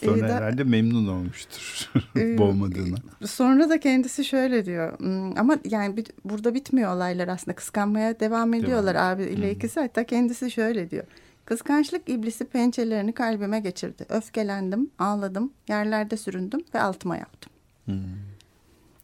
Sonra 0.06 0.18
Ee, 0.18 0.30
da- 0.30 0.36
herhalde 0.36 0.64
memnun 0.64 1.08
olmuştur 1.08 1.90
Ee, 2.18 2.38
boğmadığına. 2.38 2.98
Sonra 3.28 3.70
da 3.70 3.80
kendisi 3.80 4.26
şöyle 4.26 4.66
diyor. 4.66 5.00
"Hmm, 5.00 5.40
Ama 5.40 5.58
yani 5.66 5.98
bit- 5.98 6.14
burada 6.26 6.54
bitmiyor 6.54 6.96
olaylar 6.96 7.28
aslında. 7.28 7.56
Kıskanmaya 7.56 8.20
devam 8.20 8.54
ediyorlar 8.54 8.96
abi 8.96 9.24
ile 9.24 9.52
ikisi. 9.52 9.80
Hatta 9.80 10.04
kendisi 10.04 10.52
şöyle 10.52 10.90
diyor. 10.92 11.04
Kıskançlık 11.46 12.10
iblisi 12.10 12.46
pençelerini 12.46 13.14
kalbime 13.14 13.60
geçirdi. 13.60 14.06
Öfkelendim, 14.10 14.90
ağladım, 15.00 15.54
yerlerde 15.68 16.18
süründüm 16.18 16.62
ve 16.74 16.82
altıma 16.82 17.18
yaptım. 17.18 17.52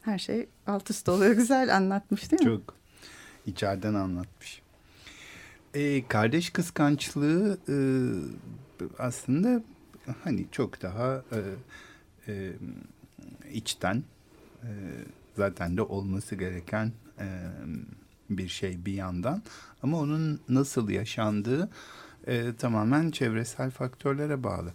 Her 0.01 0.19
şey 0.19 0.47
alt 0.67 0.89
üst 0.91 1.09
oluyor. 1.09 1.31
Güzel 1.35 1.75
anlatmış 1.75 2.31
değil 2.31 2.41
mi? 2.41 2.45
Çok 2.47 2.73
içeriden 3.45 3.93
anlatmış. 3.93 4.61
Ee, 5.75 6.07
kardeş 6.07 6.49
kıskançlığı 6.49 7.57
e, 7.69 7.77
aslında 8.99 9.63
hani 10.23 10.45
çok 10.51 10.81
daha 10.81 11.23
e, 11.31 11.39
e, 12.27 12.53
içten 13.53 14.03
e, 14.63 14.69
zaten 15.35 15.77
de 15.77 15.81
olması 15.81 16.35
gereken 16.35 16.91
e, 17.19 17.27
bir 18.29 18.47
şey 18.47 18.85
bir 18.85 18.93
yandan 18.93 19.43
ama 19.83 19.99
onun 19.99 20.39
nasıl 20.49 20.89
yaşandığı 20.89 21.69
e, 22.27 22.53
tamamen 22.55 23.11
çevresel 23.11 23.71
faktörlere 23.71 24.43
bağlı. 24.43 24.73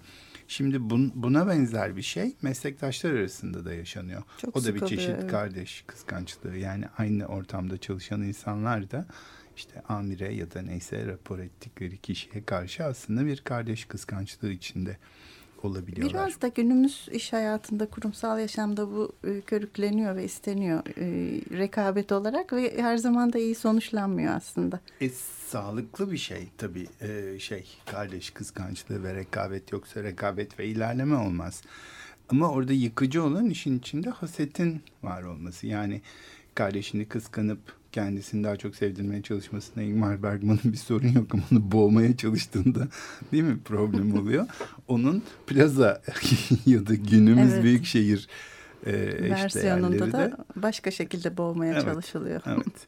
Şimdi 0.49 0.77
bun- 0.77 1.13
buna 1.15 1.47
benzer 1.47 1.97
bir 1.97 2.03
şey 2.03 2.37
meslektaşlar 2.43 3.11
arasında 3.11 3.65
da 3.65 3.75
yaşanıyor. 3.75 4.23
Çok 4.39 4.57
o 4.57 4.65
da 4.65 4.75
bir 4.75 4.83
oluyor, 4.83 4.89
çeşit 4.89 5.11
evet. 5.11 5.31
kardeş 5.31 5.85
kıskançlığı. 5.87 6.57
Yani 6.57 6.85
aynı 6.99 7.27
ortamda 7.27 7.79
çalışan 7.79 8.23
insanlar 8.23 8.91
da 8.91 9.07
işte 9.61 9.83
amire 9.89 10.35
ya 10.35 10.55
da 10.55 10.63
neyse 10.63 11.07
rapor 11.07 11.39
ettikleri 11.39 11.99
kişiye 11.99 12.45
karşı 12.45 12.85
aslında 12.85 13.27
bir 13.27 13.41
kardeş 13.41 13.85
kıskançlığı 13.85 14.51
içinde 14.51 14.97
olabiliyorlar. 15.63 16.15
Biraz 16.15 16.43
da 16.43 16.49
günümüz 16.49 17.09
iş 17.13 17.33
hayatında, 17.33 17.87
kurumsal 17.87 18.41
yaşamda 18.41 18.91
bu 18.91 19.13
e, 19.25 19.41
körükleniyor 19.41 20.17
ve 20.17 20.25
isteniyor 20.25 20.83
e, 20.87 21.07
rekabet 21.59 22.13
olarak 22.13 22.53
ve 22.53 22.83
her 22.83 22.97
zaman 22.97 23.33
da 23.33 23.39
iyi 23.39 23.55
sonuçlanmıyor 23.55 24.35
aslında. 24.35 24.81
E, 25.01 25.09
sağlıklı 25.49 26.13
bir 26.13 26.19
şey 26.19 26.49
tabii 26.59 26.87
e, 27.01 27.39
şey 27.39 27.65
kardeş 27.87 28.31
kıskançlığı 28.31 29.03
ve 29.03 29.15
rekabet 29.15 29.73
yoksa 29.73 30.03
rekabet 30.03 30.59
ve 30.59 30.67
ilerleme 30.67 31.17
olmaz. 31.17 31.63
Ama 32.29 32.51
orada 32.51 32.73
yıkıcı 32.73 33.23
olan 33.25 33.51
işin 33.51 33.79
içinde 33.79 34.11
hasetin 34.11 34.83
var 35.03 35.23
olması. 35.23 35.67
Yani 35.67 36.03
kardeşini 36.55 37.05
kıskanıp 37.05 37.80
kendisini 37.93 38.45
daha 38.45 38.57
çok 38.57 38.77
sevdirmeye 38.77 39.23
çalışmasına 39.23 39.83
Ingmar 39.83 40.23
Bergman'ın 40.23 40.61
bir 40.73 40.77
sorun 40.77 41.09
yok 41.09 41.35
ama 41.35 41.43
onu 41.53 41.73
boğmaya 41.73 42.17
çalıştığında 42.17 42.89
değil 43.33 43.43
mi 43.43 43.59
problem 43.65 44.15
oluyor. 44.19 44.47
Onun 44.89 45.23
plaza 45.47 46.03
ya 46.67 46.87
da 46.87 46.95
günümüz 46.95 47.53
Evet. 47.53 47.65
büyük 47.65 47.85
şehir 47.85 48.29
e, 48.87 48.93
Versiyonunda 49.31 50.13
da 50.13 50.19
de 50.19 50.33
başka 50.57 50.91
şekilde 50.91 51.37
boğmaya 51.37 51.73
Evet, 51.73 51.85
çalışılıyor. 51.85 52.43
Evet. 52.47 52.87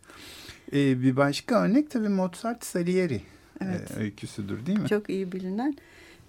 Ee, 0.73 1.03
bir 1.03 1.17
başka 1.17 1.63
örnek 1.65 1.91
tabii 1.91 2.09
Mozart 2.09 2.65
Salieri 2.65 3.23
Evet. 3.61 3.91
e, 3.91 4.01
öyküsüdür 4.01 4.67
değil 4.67 4.79
mi? 4.79 4.89
Çok 4.89 5.11
iyi 5.11 5.33
bilinen 5.33 5.77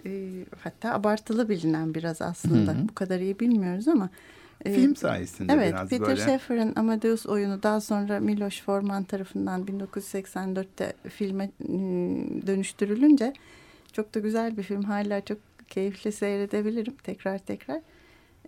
e, 0.05 0.29
hatta 0.59 0.93
abartılı 0.93 1.49
bilinen 1.49 1.93
biraz 1.93 2.21
aslında. 2.21 2.73
Hı 2.73 2.77
hı. 2.77 2.87
Bu 2.89 2.95
kadar 2.95 3.19
iyi 3.19 3.39
bilmiyoruz 3.39 3.87
ama. 3.87 4.09
Film 4.63 4.95
sayesinde 4.95 5.53
Evet, 5.53 5.73
biraz 5.73 5.89
Peter 5.89 6.07
böyle. 6.07 6.21
Shaffer'ın 6.21 6.73
Amadeus 6.75 7.25
oyunu 7.25 7.63
daha 7.63 7.81
sonra 7.81 8.19
Miloš 8.19 8.61
Forman 8.61 9.03
tarafından 9.03 9.65
1984'te 9.65 10.93
filme 11.09 11.43
e, 11.43 11.67
dönüştürülünce 12.47 13.33
çok 13.93 14.15
da 14.15 14.19
güzel 14.19 14.57
bir 14.57 14.63
film. 14.63 14.83
Hala 14.83 15.25
çok 15.25 15.37
keyifli 15.67 16.11
seyredebilirim 16.11 16.95
tekrar 17.03 17.37
tekrar. 17.37 17.81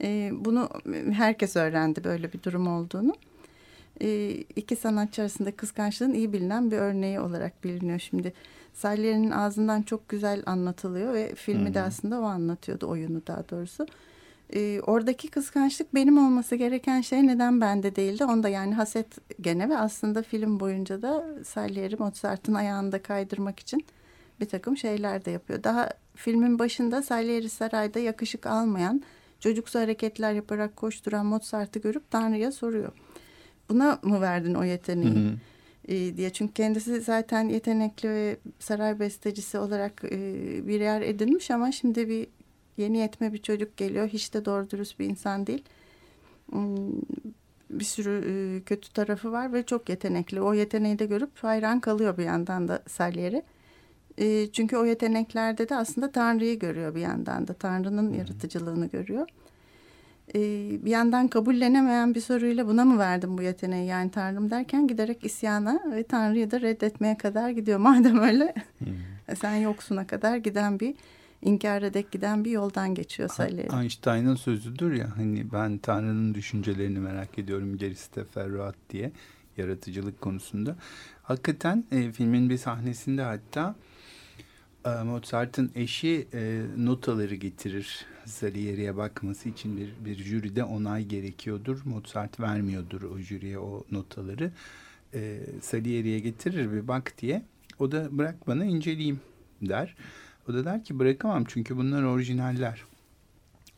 E, 0.01 0.31
bunu 0.33 0.69
herkes 1.11 1.55
öğrendi 1.55 2.03
böyle 2.03 2.33
bir 2.33 2.43
durum 2.43 2.67
olduğunu. 2.67 3.15
E, 4.01 4.29
iki 4.55 4.75
sanatçı 4.75 5.21
arasında 5.21 5.51
kıskançlığın 5.51 6.13
iyi 6.13 6.33
bilinen 6.33 6.71
bir 6.71 6.77
örneği 6.77 7.19
olarak 7.19 7.63
biliniyor 7.63 7.99
şimdi. 7.99 8.33
Salieri'nin 8.73 9.31
ağzından 9.31 9.81
çok 9.81 10.09
güzel 10.09 10.43
anlatılıyor 10.45 11.13
ve 11.13 11.35
filmi 11.35 11.73
de 11.73 11.79
Hı 11.79 11.83
hı. 11.83 11.87
aslında 11.87 12.19
o 12.19 12.23
anlatıyordu 12.23 12.87
oyunu 12.87 13.21
daha 13.27 13.49
doğrusu. 13.49 13.87
Ee, 14.53 14.81
oradaki 14.81 15.27
kıskançlık 15.27 15.93
benim 15.93 16.17
olması 16.17 16.55
gereken 16.55 17.01
şey 17.01 17.27
neden 17.27 17.61
bende 17.61 17.95
değildi? 17.95 18.25
Onda 18.25 18.49
yani 18.49 18.73
haset 18.73 19.07
gene 19.41 19.69
ve 19.69 19.77
aslında 19.77 20.21
film 20.23 20.59
boyunca 20.59 21.01
da 21.01 21.25
Salieri 21.43 21.95
Mozart'ın 21.95 22.53
ayağında 22.53 23.01
kaydırmak 23.01 23.59
için 23.59 23.85
bir 24.39 24.45
takım 24.45 24.77
şeyler 24.77 25.25
de 25.25 25.31
yapıyor. 25.31 25.63
Daha 25.63 25.89
filmin 26.15 26.59
başında 26.59 27.01
Salieri 27.01 27.49
sarayda 27.49 27.99
yakışık 27.99 28.45
almayan, 28.45 29.03
çocuksu 29.39 29.79
hareketler 29.79 30.33
yaparak 30.33 30.75
koşturan 30.75 31.25
Mozart'ı 31.25 31.79
görüp 31.79 32.11
Tanrı'ya 32.11 32.51
soruyor. 32.51 32.91
Buna 33.69 33.99
mı 34.03 34.21
verdin 34.21 34.53
o 34.53 34.63
yeteneği? 34.63 35.15
Hı 35.15 35.29
hı. 35.29 35.35
e, 35.87 36.17
diye. 36.17 36.29
Çünkü 36.29 36.53
kendisi 36.53 37.01
zaten 37.01 37.49
yetenekli 37.49 38.09
ve 38.09 38.37
saray 38.59 38.99
bestecisi 38.99 39.57
olarak 39.57 40.03
e, 40.03 40.17
bir 40.67 40.81
yer 40.81 41.01
edinmiş 41.01 41.51
ama 41.51 41.71
şimdi 41.71 42.09
bir 42.09 42.27
yeni 42.77 42.97
yetme 42.97 43.33
bir 43.33 43.37
çocuk 43.41 43.77
geliyor. 43.77 44.07
Hiç 44.07 44.33
de 44.33 44.45
doğru 44.45 44.69
dürüst 44.69 44.99
bir 44.99 45.05
insan 45.05 45.47
değil. 45.47 45.63
Hmm, 46.51 46.75
Bir 47.69 47.85
sürü 47.85 48.23
e, 48.31 48.61
kötü 48.63 48.89
tarafı 48.93 49.31
var 49.31 49.53
ve 49.53 49.63
çok 49.63 49.89
yetenekli. 49.89 50.41
O 50.41 50.53
yeteneği 50.53 50.99
de 50.99 51.05
görüp 51.05 51.29
hayran 51.43 51.79
kalıyor 51.79 52.17
bir 52.17 52.23
yandan 52.23 52.67
da 52.67 52.83
Salieri. 52.87 53.43
E, 54.17 54.47
çünkü 54.51 54.77
o 54.77 54.85
yeteneklerde 54.85 55.69
de 55.69 55.75
aslında 55.75 56.11
Tanrı'yı 56.11 56.59
görüyor 56.59 56.95
bir 56.95 57.01
yandan 57.01 57.47
da. 57.47 57.53
Tanrı'nın 57.53 58.13
yaratıcılığını 58.13 58.85
görüyor. 58.87 59.27
E, 60.35 60.39
bir 60.85 60.91
yandan 60.91 61.27
kabullenemeyen 61.27 62.15
bir 62.15 62.21
soruyla 62.21 62.67
buna 62.67 62.85
mı 62.85 62.99
verdim 62.99 63.37
bu 63.37 63.41
yeteneği 63.41 63.87
yani 63.87 64.11
Tanrım 64.11 64.51
derken 64.51 64.87
giderek 64.87 65.25
isyana 65.25 65.83
ve 65.91 66.03
Tanrı'yı 66.03 66.51
da 66.51 66.61
reddetmeye 66.61 67.17
kadar 67.17 67.49
gidiyor. 67.49 67.79
Madem 67.87 68.19
öyle 68.19 68.53
sen 69.39 69.55
yoksuna 69.55 70.07
kadar 70.07 70.37
giden 70.37 70.79
bir 70.79 70.95
inkara 71.41 71.93
dek 71.93 72.11
giden 72.11 72.45
bir 72.45 72.51
yoldan 72.51 72.95
geçiyor 72.95 73.29
Salieri. 73.29 73.75
Einstein'ın 73.81 74.35
sözüdür 74.35 74.93
ya 74.93 75.17
hani 75.17 75.51
ben 75.53 75.77
Tanrı'nın 75.77 76.33
düşüncelerini 76.33 76.99
merak 76.99 77.39
ediyorum 77.39 77.77
gerisi 77.77 78.11
teferruat 78.11 78.75
diye 78.89 79.11
yaratıcılık 79.57 80.21
konusunda. 80.21 80.75
Hakikaten 81.23 81.83
e, 81.91 82.11
filmin 82.11 82.49
bir 82.49 82.57
sahnesinde 82.57 83.21
hatta 83.21 83.75
e, 84.85 84.89
Mozart'ın 84.89 85.71
eşi 85.75 86.27
e, 86.33 86.61
notaları 86.77 87.35
getirir. 87.35 88.05
Salieri'ye 88.25 88.97
bakması 88.97 89.49
için 89.49 89.77
bir, 89.77 90.05
bir 90.05 90.23
jüride 90.23 90.63
onay 90.63 91.05
gerekiyordur. 91.05 91.81
Mozart 91.85 92.39
vermiyordur 92.39 93.01
o 93.01 93.17
jüriye 93.17 93.59
o 93.59 93.85
notaları. 93.91 94.51
E, 95.13 95.39
Salieri'ye 95.61 96.19
getirir 96.19 96.71
bir 96.71 96.87
bak 96.87 97.13
diye. 97.17 97.45
O 97.79 97.91
da 97.91 98.17
bırak 98.17 98.47
bana 98.47 98.65
inceleyeyim 98.65 99.19
der. 99.61 99.95
O 100.49 100.53
da 100.53 100.65
der 100.65 100.83
ki 100.83 100.99
bırakamam 100.99 101.43
çünkü 101.47 101.77
bunlar 101.77 102.03
orijinaller. 102.03 102.83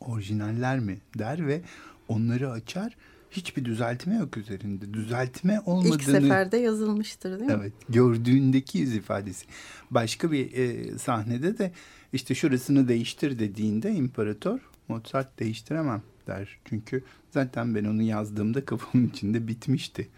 Orijinaller 0.00 0.78
mi 0.78 0.98
der 1.18 1.46
ve 1.46 1.60
onları 2.08 2.50
açar. 2.50 2.96
Hiçbir 3.30 3.64
düzeltme 3.64 4.14
yok 4.16 4.36
üzerinde. 4.36 4.94
Düzeltme 4.94 5.60
olmadığını... 5.66 5.94
İlk 5.94 6.02
seferde 6.02 6.56
yazılmıştır 6.56 7.38
değil 7.38 7.50
mi? 7.50 7.56
Evet. 7.60 7.72
Gördüğündeki 7.88 8.78
yüz 8.78 8.94
ifadesi. 8.94 9.46
Başka 9.90 10.32
bir 10.32 10.52
e, 10.52 10.98
sahnede 10.98 11.58
de 11.58 11.72
işte 12.12 12.34
şurasını 12.34 12.88
değiştir 12.88 13.38
dediğinde 13.38 13.92
imparator 13.92 14.60
Mozart 14.88 15.38
değiştiremem 15.38 16.02
der. 16.26 16.58
Çünkü 16.64 17.04
zaten 17.30 17.74
ben 17.74 17.84
onu 17.84 18.02
yazdığımda 18.02 18.64
kafamın 18.64 19.06
içinde 19.08 19.48
bitmişti. 19.48 20.08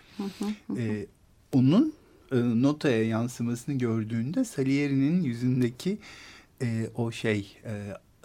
E, 0.76 1.07
onun 1.53 1.94
e, 2.32 2.36
notaya 2.62 3.05
yansımasını 3.05 3.74
gördüğünde 3.74 4.44
Salieri'nin 4.44 5.22
yüzündeki 5.22 5.98
e, 6.62 6.90
o 6.94 7.11
şey 7.12 7.56
e, 7.64 7.70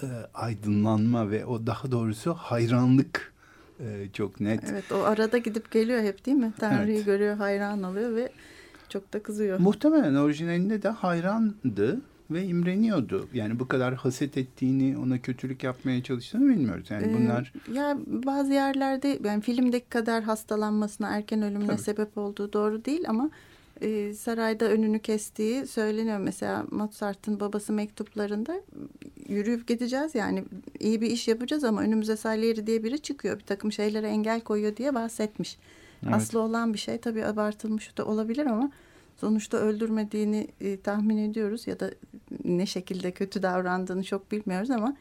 e, 0.04 0.08
aydınlanma 0.34 1.32
ve 1.32 1.46
o 1.46 1.68
daha 1.68 1.92
doğrusu 1.92 2.34
hayranlık 2.34 3.34
e, 3.80 4.08
çok 4.14 4.40
net. 4.40 4.64
Evet 4.72 4.92
o 4.92 5.04
arada 5.04 5.38
gidip 5.38 5.72
geliyor 5.72 6.02
hep 6.04 6.26
değil 6.26 6.38
mi? 6.38 6.54
Tanrı'yı 6.60 6.96
Evet. 6.96 7.06
görüyor, 7.06 7.38
hayran 7.38 7.84
oluyor 7.84 8.16
ve 8.16 8.32
çok 8.90 9.14
da 9.14 9.24
kızıyor. 9.24 9.60
Muhtemelen 9.60 10.16
orijinalinde 10.16 10.82
de 10.82 10.90
hayrandı 10.90 12.02
ve 12.32 12.44
imreniyordu. 12.44 13.28
Yani 13.34 13.60
bu 13.60 13.68
kadar 13.68 13.94
haset 13.94 14.38
ettiğini, 14.38 14.98
ona 14.98 15.22
kötülük 15.22 15.64
yapmaya 15.64 16.04
çalıştığını 16.04 16.50
bilmiyoruz. 16.50 16.92
Yani 16.92 17.08
Ee, 17.08 17.14
bunlar 17.14 17.54
ya 17.74 17.98
bazı 18.08 18.54
yerlerde 18.54 19.20
yani 19.24 19.42
filmdeki 19.42 19.90
kadar 19.90 20.24
hastalanmasına, 20.24 21.10
erken 21.10 21.42
ölümüne 21.42 21.68
Tabii. 21.68 21.82
sebep 21.82 22.18
olduğu 22.18 22.54
doğru 22.54 22.86
değil 22.86 23.04
ama 23.08 23.30
e, 23.82 24.14
sarayda 24.14 24.66
önünü 24.66 25.00
kestiği 25.00 25.68
söyleniyor. 25.68 26.18
Mesela 26.18 26.66
Mozart'ın 26.72 27.40
babası 27.40 27.74
mektuplarında 27.74 28.62
yürüyüp 29.28 29.68
gideceğiz 29.68 30.16
yani 30.16 30.44
iyi 30.80 31.02
bir 31.02 31.12
iş 31.12 31.28
yapacağız 31.28 31.64
ama 31.64 31.82
önümüze 31.82 32.18
Salieri 32.18 32.68
diye 32.68 32.84
biri 32.84 33.00
çıkıyor. 33.00 33.40
Bir 33.40 33.44
takım 33.44 33.72
şeylere 33.72 34.08
engel 34.08 34.42
koyuyor 34.42 34.76
diye 34.76 34.96
bahsetmiş. 34.96 35.58
Evet. 36.04 36.16
Aslı 36.16 36.40
olan 36.40 36.74
bir 36.74 36.80
şey 36.80 36.98
tabii 36.98 37.26
abartılmış 37.26 37.98
da 37.98 38.06
olabilir 38.06 38.46
ama 38.46 38.72
sonuçta 39.18 39.58
öldürmediğini 39.58 40.48
e, 40.62 40.80
tahmin 40.80 41.18
ediyoruz 41.18 41.68
ya 41.68 41.80
da 41.80 41.92
ne 42.44 42.66
şekilde 42.66 43.12
kötü 43.12 43.44
davrandığını 43.44 44.04
çok 44.04 44.32
bilmiyoruz 44.32 44.72
ama 44.72 44.96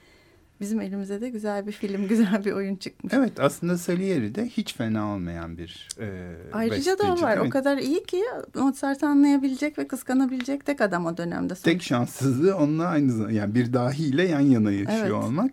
bizim 0.60 0.80
elimize 0.80 1.20
de 1.20 1.30
güzel 1.30 1.66
bir 1.66 1.72
film, 1.72 2.08
güzel 2.08 2.44
bir 2.44 2.52
oyun 2.52 2.76
çıkmış. 2.76 3.12
evet 3.12 3.40
aslında 3.40 3.78
Salieri 3.78 4.34
de 4.34 4.46
hiç 4.46 4.74
fena 4.74 5.14
olmayan 5.14 5.58
bir 5.58 5.88
e, 6.00 6.36
Ayrıca 6.52 6.98
da 6.98 7.02
o 7.02 7.06
besteci, 7.06 7.22
var. 7.22 7.36
O 7.36 7.50
kadar 7.50 7.78
iyi 7.78 8.04
ki 8.04 8.22
Mozart'ı 8.54 9.06
anlayabilecek 9.06 9.78
ve 9.78 9.88
kıskanabilecek 9.88 10.66
tek 10.66 10.80
adam 10.80 11.06
o 11.06 11.16
dönemde. 11.16 11.54
Tek 11.54 11.82
şanssızlığı 11.82 12.56
onunla 12.56 12.86
aynı 12.86 13.12
zamanda 13.12 13.32
yani 13.32 13.54
bir 13.54 13.72
dahiyle 13.72 14.22
yan 14.28 14.40
yana 14.40 14.72
yaşıyor 14.72 15.00
Evet. 15.00 15.12
olmak. 15.12 15.50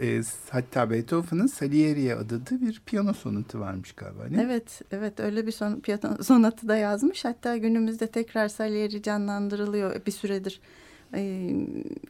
E, 0.00 0.20
hatta 0.50 0.90
Beethoven'ın 0.90 1.46
Salieri'ye 1.46 2.14
adadığı 2.14 2.60
bir 2.60 2.82
piyano 2.86 3.12
sonatı 3.12 3.60
varmış 3.60 3.92
galiba 3.92 4.24
değil 4.24 4.36
mi? 4.36 4.42
Evet, 4.46 4.82
evet 4.92 5.20
öyle 5.20 5.46
bir 5.46 5.52
son, 5.52 5.80
piyano 5.80 6.22
sonatı 6.22 6.68
da 6.68 6.76
yazmış. 6.76 7.24
Hatta 7.24 7.56
günümüzde 7.56 8.06
tekrar 8.06 8.48
Salieri 8.48 9.02
canlandırılıyor 9.02 10.06
bir 10.06 10.12
süredir. 10.12 10.60
Ee, 11.14 11.50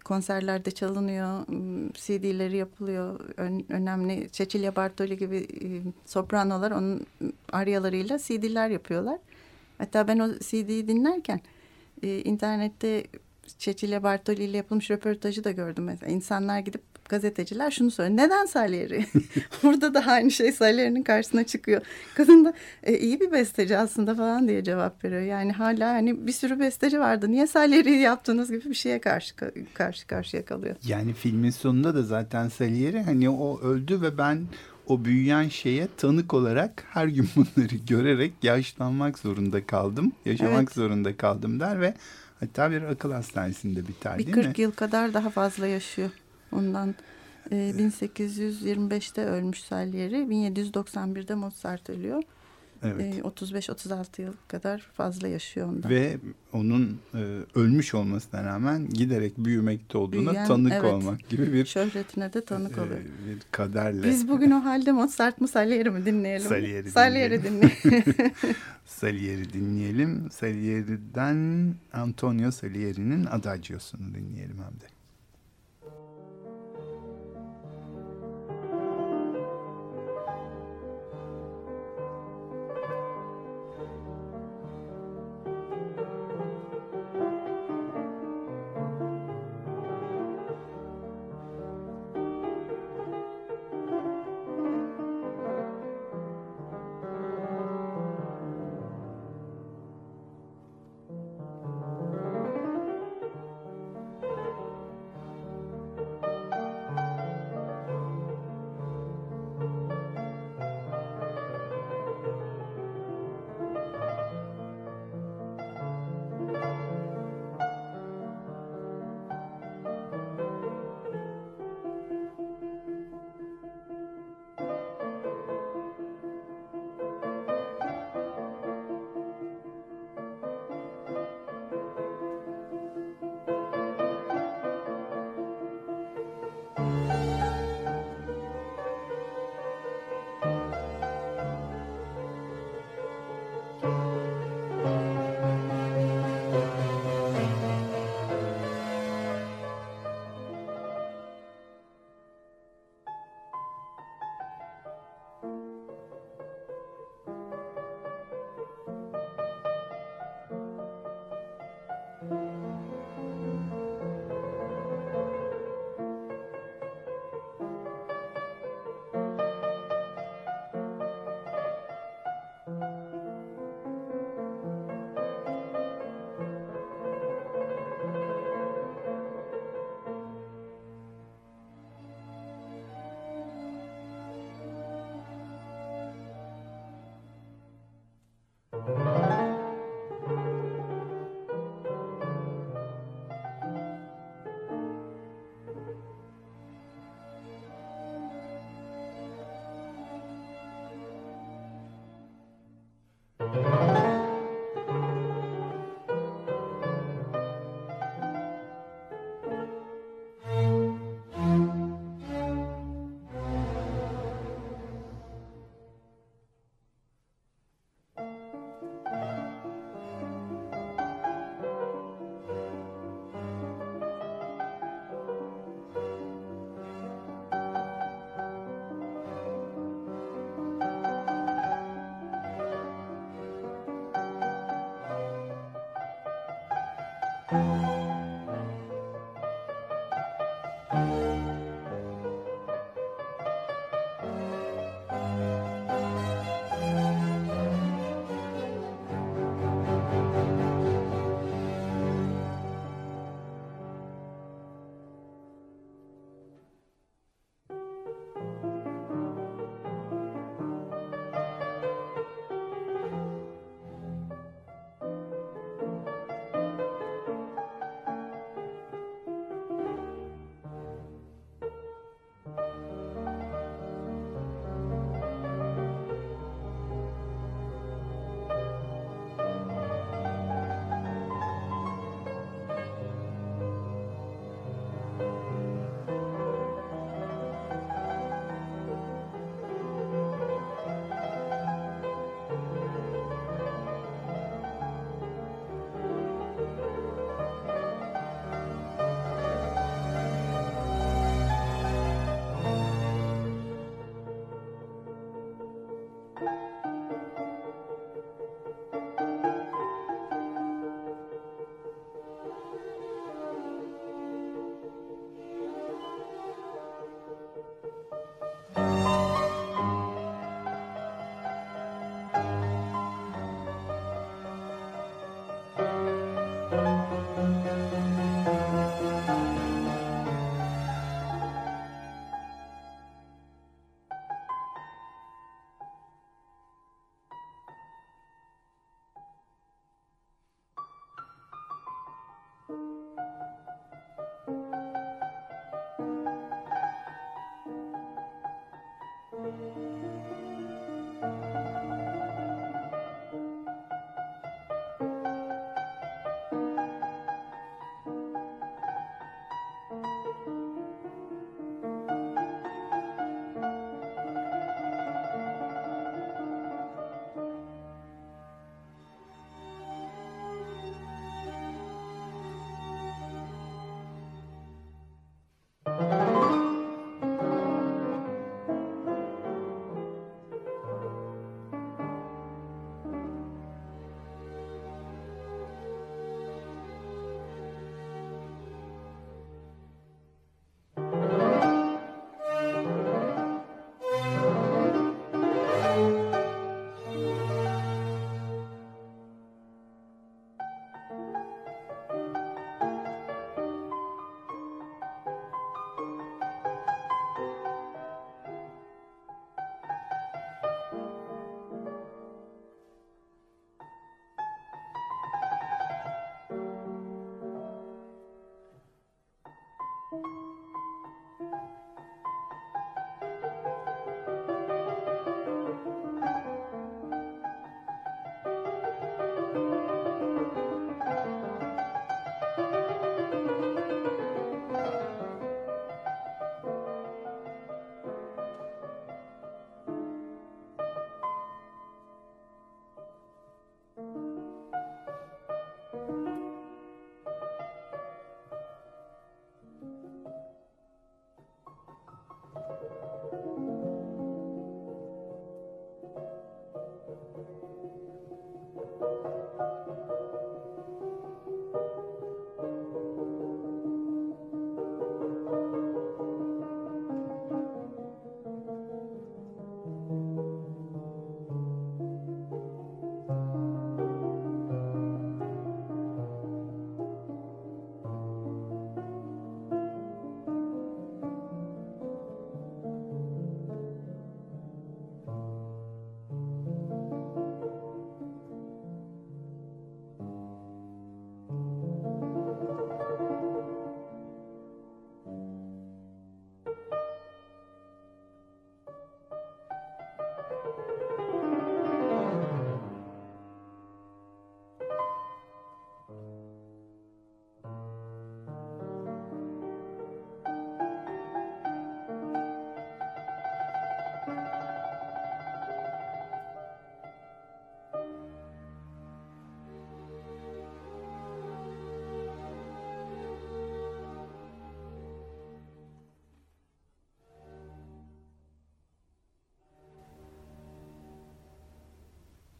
konserlerde 0.05 0.71
çalınıyor, 0.71 1.49
m, 1.49 1.91
CD'leri 1.95 2.57
yapılıyor. 2.57 3.21
Ön- 3.37 3.65
önemli 3.69 4.29
Cecilia 4.33 4.77
Bartoli 4.77 5.19
gibi 5.19 5.37
e, 5.37 5.69
sopranolar 6.07 6.71
onun 6.71 7.07
aryalarıyla 7.53 8.19
CD'ler 8.19 8.71
yapıyorlar. 8.71 9.19
Hatta 9.79 10.09
ben 10.09 10.19
o 10.19 10.29
CD'yi 10.39 10.89
dinlerken 10.89 11.41
internette 12.03 13.07
Cecilia 13.59 14.03
Bartoli 14.03 14.45
ile 14.45 14.57
yapılmış 14.57 14.91
röportajı 14.91 15.45
da 15.45 15.51
gördüm 15.51 15.85
mesela. 15.85 16.13
İnsanlar 16.13 16.59
gidip 16.59 16.83
gazeteciler 17.09 17.71
şunu 17.71 17.91
soruyor. 17.91 18.17
Neden 18.17 18.47
Salieri? 18.47 19.07
Burada 19.63 19.95
da 19.95 20.05
aynı 20.07 20.31
şey 20.31 20.53
Salieri'nin 20.53 21.03
karşısına 21.03 21.45
çıkıyor. 21.45 21.81
Kadın 22.15 22.45
da 22.45 22.53
e, 22.83 22.99
iyi 22.99 23.21
bir 23.21 23.33
besteci 23.33 23.77
aslında 23.79 24.15
falan 24.15 24.49
diye 24.49 24.65
cevap 24.65 25.05
veriyor. 25.05 25.21
Yani 25.23 25.53
hala 25.53 25.93
hani 25.93 26.27
bir 26.27 26.33
sürü 26.33 26.61
besteci 26.61 27.01
vardı. 27.01 27.31
Niye 27.31 27.47
Salieri'yi 27.47 27.99
yaptığınız 28.01 28.51
gibi 28.51 28.65
bir 28.65 28.75
şeye 28.75 29.01
karşı 29.01 29.35
karşı 29.75 30.07
karşıya 30.07 30.45
kalıyor. 30.45 30.77
Yani 30.87 31.13
filmin 31.13 31.51
sonunda 31.51 31.95
da 31.95 32.03
zaten 32.03 32.49
Salieri 32.49 33.03
hani 33.03 33.31
o 33.31 33.61
öldü 33.61 34.01
ve 34.03 34.19
ben 34.19 34.41
o 34.87 35.05
büyüyen 35.05 35.49
şeye 35.49 35.89
tanık 35.97 36.35
olarak 36.35 36.85
her 36.91 37.07
gün 37.07 37.29
bunları 37.37 37.75
görerek 37.89 38.33
yaşlanmak 38.43 39.19
zorunda 39.19 39.67
kaldım. 39.67 40.13
Yaşamak 40.25 40.59
Evet. 40.59 40.73
zorunda 40.73 41.17
kaldım 41.17 41.61
der 41.61 41.81
ve 41.81 41.95
hatta 42.41 42.71
bir 42.71 42.83
akıl 42.83 43.13
hastanesinde 43.13 43.89
biter 43.89 44.19
Bir 44.19 44.27
değil 44.27 44.35
40 44.35 44.59
mi? 44.59 44.63
yıl 44.63 44.73
kadar 44.73 45.15
daha 45.15 45.31
fazla 45.31 45.67
yaşıyor. 45.67 46.11
Ondan 46.57 46.95
e, 47.51 47.55
1825'te 47.55 49.25
ölmüş 49.25 49.63
Salieri. 49.63 50.17
1791'de 50.17 51.35
Mozart 51.35 51.91
ölüyor. 51.91 52.23
Evet. 52.83 53.15
E, 53.15 53.21
35-36 53.21 54.23
yıl 54.23 54.33
kadar 54.49 54.79
fazla 54.79 55.29
yaşıyor 55.29 55.69
ondan. 55.69 55.91
Ve 55.91 56.17
onun 56.53 57.01
e, 57.15 57.19
ölmüş 57.55 57.95
olmasına 57.95 58.45
rağmen 58.45 58.89
giderek 58.89 59.39
büyümekte 59.39 59.99
olduğuna 59.99 60.31
Büyüyen, 60.31 60.47
tanık 60.47 60.73
evet. 60.73 60.93
olmak 60.93 61.29
gibi 61.29 61.53
bir 61.53 61.65
Şöhretine 61.67 62.33
de 62.33 62.45
tanık 62.45 62.79
e, 62.79 62.81
oluyor. 62.81 63.01
bir 63.01 63.39
kaderle 63.51 64.09
Biz 64.09 64.29
bugün 64.29 64.51
o 64.51 64.65
halde 64.65 64.93
Mozart 64.93 65.41
mı 65.41 65.49
Salieri 65.49 65.91
mi 65.91 66.07
dinleyelim? 66.07 66.49
Salieri 66.49 66.91
Salieri 66.91 67.45
dinleyelim. 67.45 67.77
dinleyelim. 67.85 68.33
Salieri 68.85 69.53
dinleyelim. 69.53 70.31
Salieri'den 70.31 71.75
Antonio 71.93 72.51
Salieri'nin 72.51 73.27
Adagios'unu 73.27 74.15
dinleyelim 74.15 74.57
hem 74.57 74.81
de. 74.81 74.96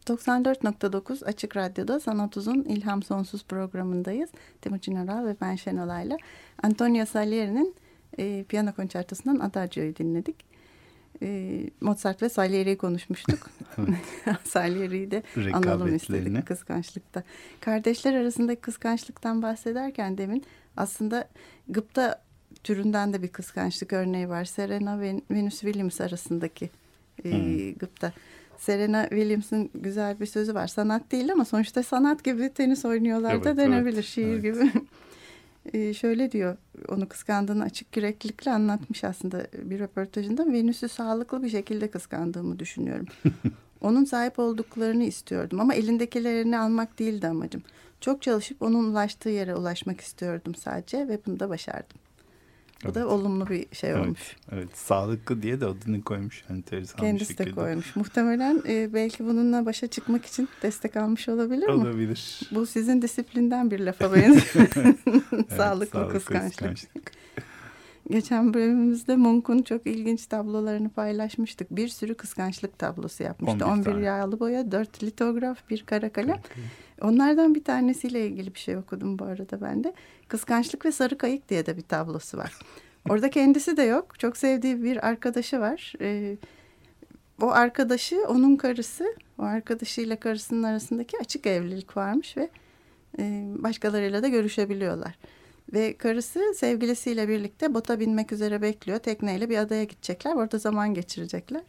94.9 0.07 1.25
Açık 1.25 1.57
Radyo'da 1.57 1.99
Sanat 1.99 2.37
Uzun 2.37 2.63
İlham 2.63 3.03
Sonsuz 3.03 3.43
programındayız. 3.43 4.29
Timuçin 4.61 4.95
Oral 4.95 5.25
ve 5.25 5.35
ben 5.41 5.55
Şenolay'la. 5.55 6.17
Antonio 6.63 7.05
Salieri'nin 7.05 7.75
e, 8.17 8.45
piyano 8.49 8.73
konçertosundan 8.73 9.39
Adagio'yu 9.39 9.95
dinledik. 9.95 10.35
E, 11.21 11.59
Mozart 11.81 12.21
ve 12.21 12.29
Salieri'yi 12.29 12.77
konuşmuştuk. 12.77 13.49
Salieri'yi 14.43 15.11
de 15.11 15.23
analım 15.53 15.95
istedik 15.95 16.47
kıskançlıkta. 16.47 17.23
Kardeşler 17.61 18.13
arasındaki 18.13 18.61
kıskançlıktan 18.61 19.41
bahsederken 19.41 20.17
demin 20.17 20.43
aslında 20.77 21.27
gıpta 21.69 22.21
türünden 22.63 23.13
de 23.13 23.21
bir 23.23 23.27
kıskançlık 23.27 23.93
örneği 23.93 24.29
var. 24.29 24.45
Serena 24.45 24.99
ve 24.99 25.21
Venus 25.31 25.59
Williams 25.59 26.01
arasındaki 26.01 26.69
e, 27.25 27.31
hmm. 27.31 27.73
gıpta. 27.73 28.13
Serena 28.57 29.09
Williams'ın 29.09 29.69
güzel 29.75 30.19
bir 30.19 30.25
sözü 30.25 30.53
var. 30.53 30.67
Sanat 30.67 31.11
değil 31.11 31.31
ama 31.31 31.45
sonuçta 31.45 31.83
sanat 31.83 32.23
gibi 32.23 32.53
tenis 32.53 32.85
oynuyorlar 32.85 33.33
evet, 33.33 33.45
da 33.45 33.57
denebilir 33.57 33.93
evet, 33.93 34.05
şiir 34.05 34.27
evet. 34.27 34.43
gibi. 34.43 34.71
e, 35.73 35.93
şöyle 35.93 36.31
diyor 36.31 36.57
onu 36.87 37.09
kıskandığını 37.09 37.63
açık 37.63 37.97
yüreklilikle 37.97 38.51
anlatmış 38.51 39.03
aslında 39.03 39.47
bir 39.53 39.79
röportajında. 39.79 40.53
Venüs'ü 40.53 40.89
sağlıklı 40.89 41.43
bir 41.43 41.49
şekilde 41.49 41.87
kıskandığımı 41.87 42.59
düşünüyorum. 42.59 43.05
onun 43.81 44.05
sahip 44.05 44.39
olduklarını 44.39 45.03
istiyordum 45.03 45.59
ama 45.59 45.73
elindekilerini 45.73 46.57
almak 46.57 46.99
değildi 46.99 47.27
amacım. 47.27 47.63
Çok 48.01 48.21
çalışıp 48.21 48.61
onun 48.61 48.91
ulaştığı 48.91 49.29
yere 49.29 49.55
ulaşmak 49.55 50.01
istiyordum 50.01 50.55
sadece 50.55 51.07
ve 51.07 51.19
bunu 51.25 51.39
da 51.39 51.49
başardım. 51.49 51.97
Bu 52.83 52.85
evet. 52.85 52.95
da 52.95 53.07
olumlu 53.07 53.47
bir 53.47 53.65
şey 53.75 53.89
evet, 53.89 54.05
olmuş. 54.05 54.35
Evet, 54.51 54.77
sağlıklı 54.77 55.41
diye 55.41 55.61
de 55.61 55.65
adını 55.65 56.01
koymuş 56.01 56.43
enteresan 56.49 56.97
Kendisi 56.97 57.29
bir 57.29 57.37
şekilde. 57.37 57.49
de 57.49 57.55
koymuş. 57.55 57.95
Muhtemelen 57.95 58.61
e, 58.67 58.93
belki 58.93 59.25
bununla 59.25 59.65
başa 59.65 59.87
çıkmak 59.87 60.25
için 60.25 60.49
destek 60.61 60.97
almış 60.97 61.29
olabilir 61.29 61.67
mi? 61.67 61.71
Olabilir. 61.71 62.39
Bu 62.51 62.65
sizin 62.65 63.01
disiplinden 63.01 63.71
bir 63.71 63.79
lafa 63.79 64.13
benziyor. 64.13 64.45
evet, 64.75 65.51
sağlıklı, 65.57 66.09
kıskançlık. 66.09 66.51
kıskançlık. 66.51 67.11
Geçen 68.09 68.53
bölümümüzde 68.53 69.15
Munch'un 69.15 69.61
çok 69.61 69.87
ilginç 69.87 70.25
tablolarını 70.25 70.89
paylaşmıştık. 70.89 71.71
Bir 71.71 71.87
sürü 71.87 72.15
kıskançlık 72.15 72.79
tablosu 72.79 73.23
yapmıştı. 73.23 73.65
11, 73.65 73.87
11 73.91 74.01
yağlı 74.01 74.39
boya, 74.39 74.71
4 74.71 75.03
litograf, 75.03 75.69
bir 75.69 75.83
kara 75.85 76.09
kalem. 76.09 76.41
Onlardan 77.01 77.55
bir 77.55 77.63
tanesiyle 77.63 78.27
ilgili 78.27 78.53
bir 78.53 78.59
şey 78.59 78.77
okudum 78.77 79.19
bu 79.19 79.25
arada 79.25 79.61
ben 79.61 79.83
de. 79.83 79.93
Kıskançlık 80.27 80.85
ve 80.85 80.91
Sarı 80.91 81.17
Kayık 81.17 81.49
diye 81.49 81.65
de 81.65 81.77
bir 81.77 81.81
tablosu 81.81 82.37
var. 82.37 82.53
Orada 83.09 83.29
kendisi 83.29 83.77
de 83.77 83.83
yok. 83.83 84.19
Çok 84.19 84.37
sevdiği 84.37 84.83
bir 84.83 85.07
arkadaşı 85.07 85.59
var. 85.59 85.93
Ee, 86.01 86.37
o 87.41 87.47
arkadaşı 87.47 88.21
onun 88.27 88.55
karısı. 88.55 89.15
O 89.39 89.43
arkadaşıyla 89.43 90.19
karısının 90.19 90.63
arasındaki 90.63 91.17
açık 91.17 91.47
evlilik 91.47 91.97
varmış 91.97 92.37
ve 92.37 92.49
e, 93.19 93.45
başkalarıyla 93.57 94.23
da 94.23 94.27
görüşebiliyorlar. 94.27 95.15
Ve 95.73 95.97
karısı 95.97 96.53
sevgilisiyle 96.55 97.27
birlikte 97.27 97.73
bota 97.73 97.99
binmek 97.99 98.31
üzere 98.31 98.61
bekliyor. 98.61 98.99
Tekneyle 98.99 99.49
bir 99.49 99.57
adaya 99.57 99.83
gidecekler. 99.83 100.35
Orada 100.35 100.57
zaman 100.57 100.93
geçirecekler. 100.93 101.61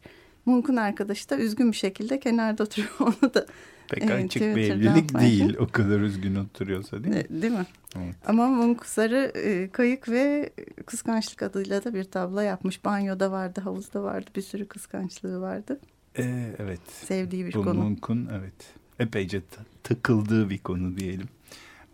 Munk'un 0.46 0.76
arkadaşı 0.76 1.30
da 1.30 1.36
üzgün 1.36 1.72
bir 1.72 1.76
şekilde 1.76 2.20
kenarda 2.20 2.62
oturuyor. 2.62 2.90
Onu 3.00 3.34
da 3.34 3.46
Pek 3.88 4.02
evet, 4.02 4.24
açık 4.24 4.42
bir 4.42 4.70
evlilik 4.70 5.12
farklı. 5.12 5.20
değil 5.20 5.56
o 5.58 5.66
kadar 5.66 6.00
üzgün 6.00 6.34
oturuyorsa 6.34 7.04
değil 7.04 7.14
mi? 7.14 7.42
Değil 7.42 7.52
mi? 7.52 7.66
Evet. 7.96 8.16
Ama 8.26 8.46
Munk 8.46 8.86
Sarı 8.86 9.32
e, 9.34 9.68
Kayık 9.68 10.08
ve 10.08 10.50
Kıskançlık 10.86 11.42
adıyla 11.42 11.84
da 11.84 11.94
bir 11.94 12.04
tablo 12.04 12.40
yapmış. 12.40 12.84
Banyoda 12.84 13.30
vardı, 13.32 13.60
havuzda 13.60 14.02
vardı, 14.02 14.30
bir 14.36 14.42
sürü 14.42 14.68
kıskançlığı 14.68 15.40
vardı. 15.40 15.80
Ee, 16.18 16.54
evet. 16.58 16.80
Sevdiği 16.90 17.46
bir 17.46 17.54
Bu 17.54 17.64
konu. 17.64 17.82
Munk'un 17.82 18.28
evet 18.38 18.74
epeyce 18.98 19.42
takıldığı 19.82 20.50
bir 20.50 20.58
konu 20.58 20.96
diyelim. 20.96 21.28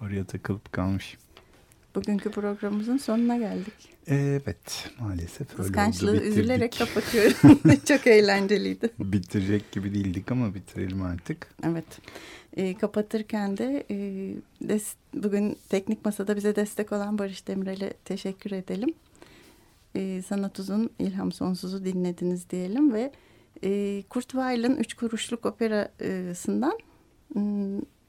Oraya 0.02 0.24
takılıp 0.24 0.72
kalmış. 0.72 1.18
Bugünkü 1.94 2.30
programımızın 2.30 2.96
sonuna 2.96 3.36
geldik. 3.36 3.94
Evet 4.06 4.90
maalesef 5.00 5.40
öyle 5.52 5.62
Kıskançlığı 5.62 6.10
oldu. 6.10 6.16
Bitirdik. 6.16 6.38
üzülerek 6.38 6.78
kapatıyorum. 6.78 7.60
Çok 7.88 8.06
eğlenceliydi. 8.06 8.90
Bitirecek 8.98 9.72
gibi 9.72 9.94
değildik 9.94 10.32
ama 10.32 10.54
bitirelim 10.54 11.02
artık. 11.02 11.48
Evet. 11.64 11.84
E, 12.56 12.74
kapatırken 12.74 13.56
de 13.56 13.86
e, 13.90 13.96
des, 14.68 14.94
bugün 15.14 15.56
Teknik 15.68 16.04
Masa'da 16.04 16.36
bize 16.36 16.56
destek 16.56 16.92
olan 16.92 17.18
Barış 17.18 17.48
Demirel'e 17.48 17.92
teşekkür 18.04 18.50
edelim. 18.50 18.94
E, 19.94 20.22
Sanat 20.22 20.58
Uzun 20.58 20.90
İlham 20.98 21.32
Sonsuz'u 21.32 21.84
dinlediniz 21.84 22.50
diyelim 22.50 22.92
ve 22.92 23.12
e, 23.64 24.02
Kurt 24.08 24.28
Weill'in 24.30 24.76
Üç 24.76 24.94
Kuruşluk 24.94 25.46
Operası'ndan 25.46 26.78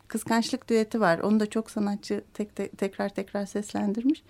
Kıskançlık 0.08 0.70
düeti 0.70 1.02
var. 1.02 1.20
Onu 1.20 1.40
da 1.40 1.50
çok 1.50 1.72
sanatçı 1.72 2.24
tek, 2.34 2.56
te, 2.56 2.68
tekrar 2.70 3.10
tekrar 3.10 3.46
seslendirmiş. 3.46 4.24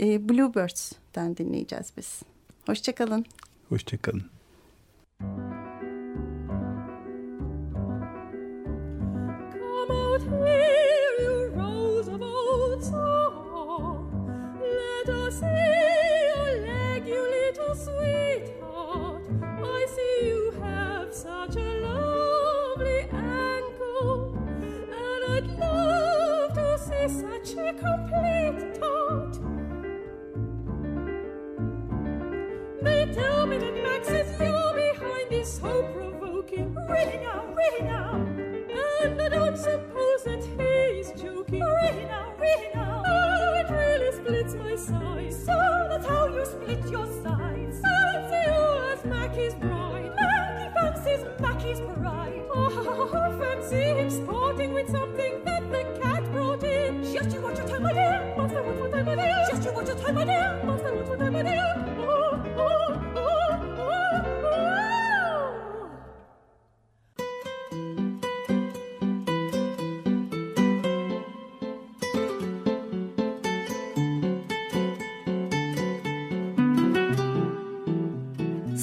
E, 0.00 0.28
Bluebirds'ten 0.28 1.36
dinleyeceğiz 1.36 1.92
biz. 1.96 2.22
Hoşçakalın. 2.66 3.24
Hoşçakalın. 3.68 4.22
Come 9.52 9.90
out 9.90 10.22
here, 10.22 11.22
you 11.22 11.52
rose 11.56 12.08
of 12.10 12.22
old 12.22 12.82
song. 12.82 14.10
Let 14.60 15.08
us 15.08 15.34
see 15.40 16.26
your 16.28 16.66
leg, 16.66 17.06
you 17.06 17.22
little 17.22 17.74
sweetheart. 17.74 19.22
I 19.62 19.86
see 19.94 20.28
you 20.28 20.52
have 20.62 21.14
such 21.14 21.56
a 21.56 21.73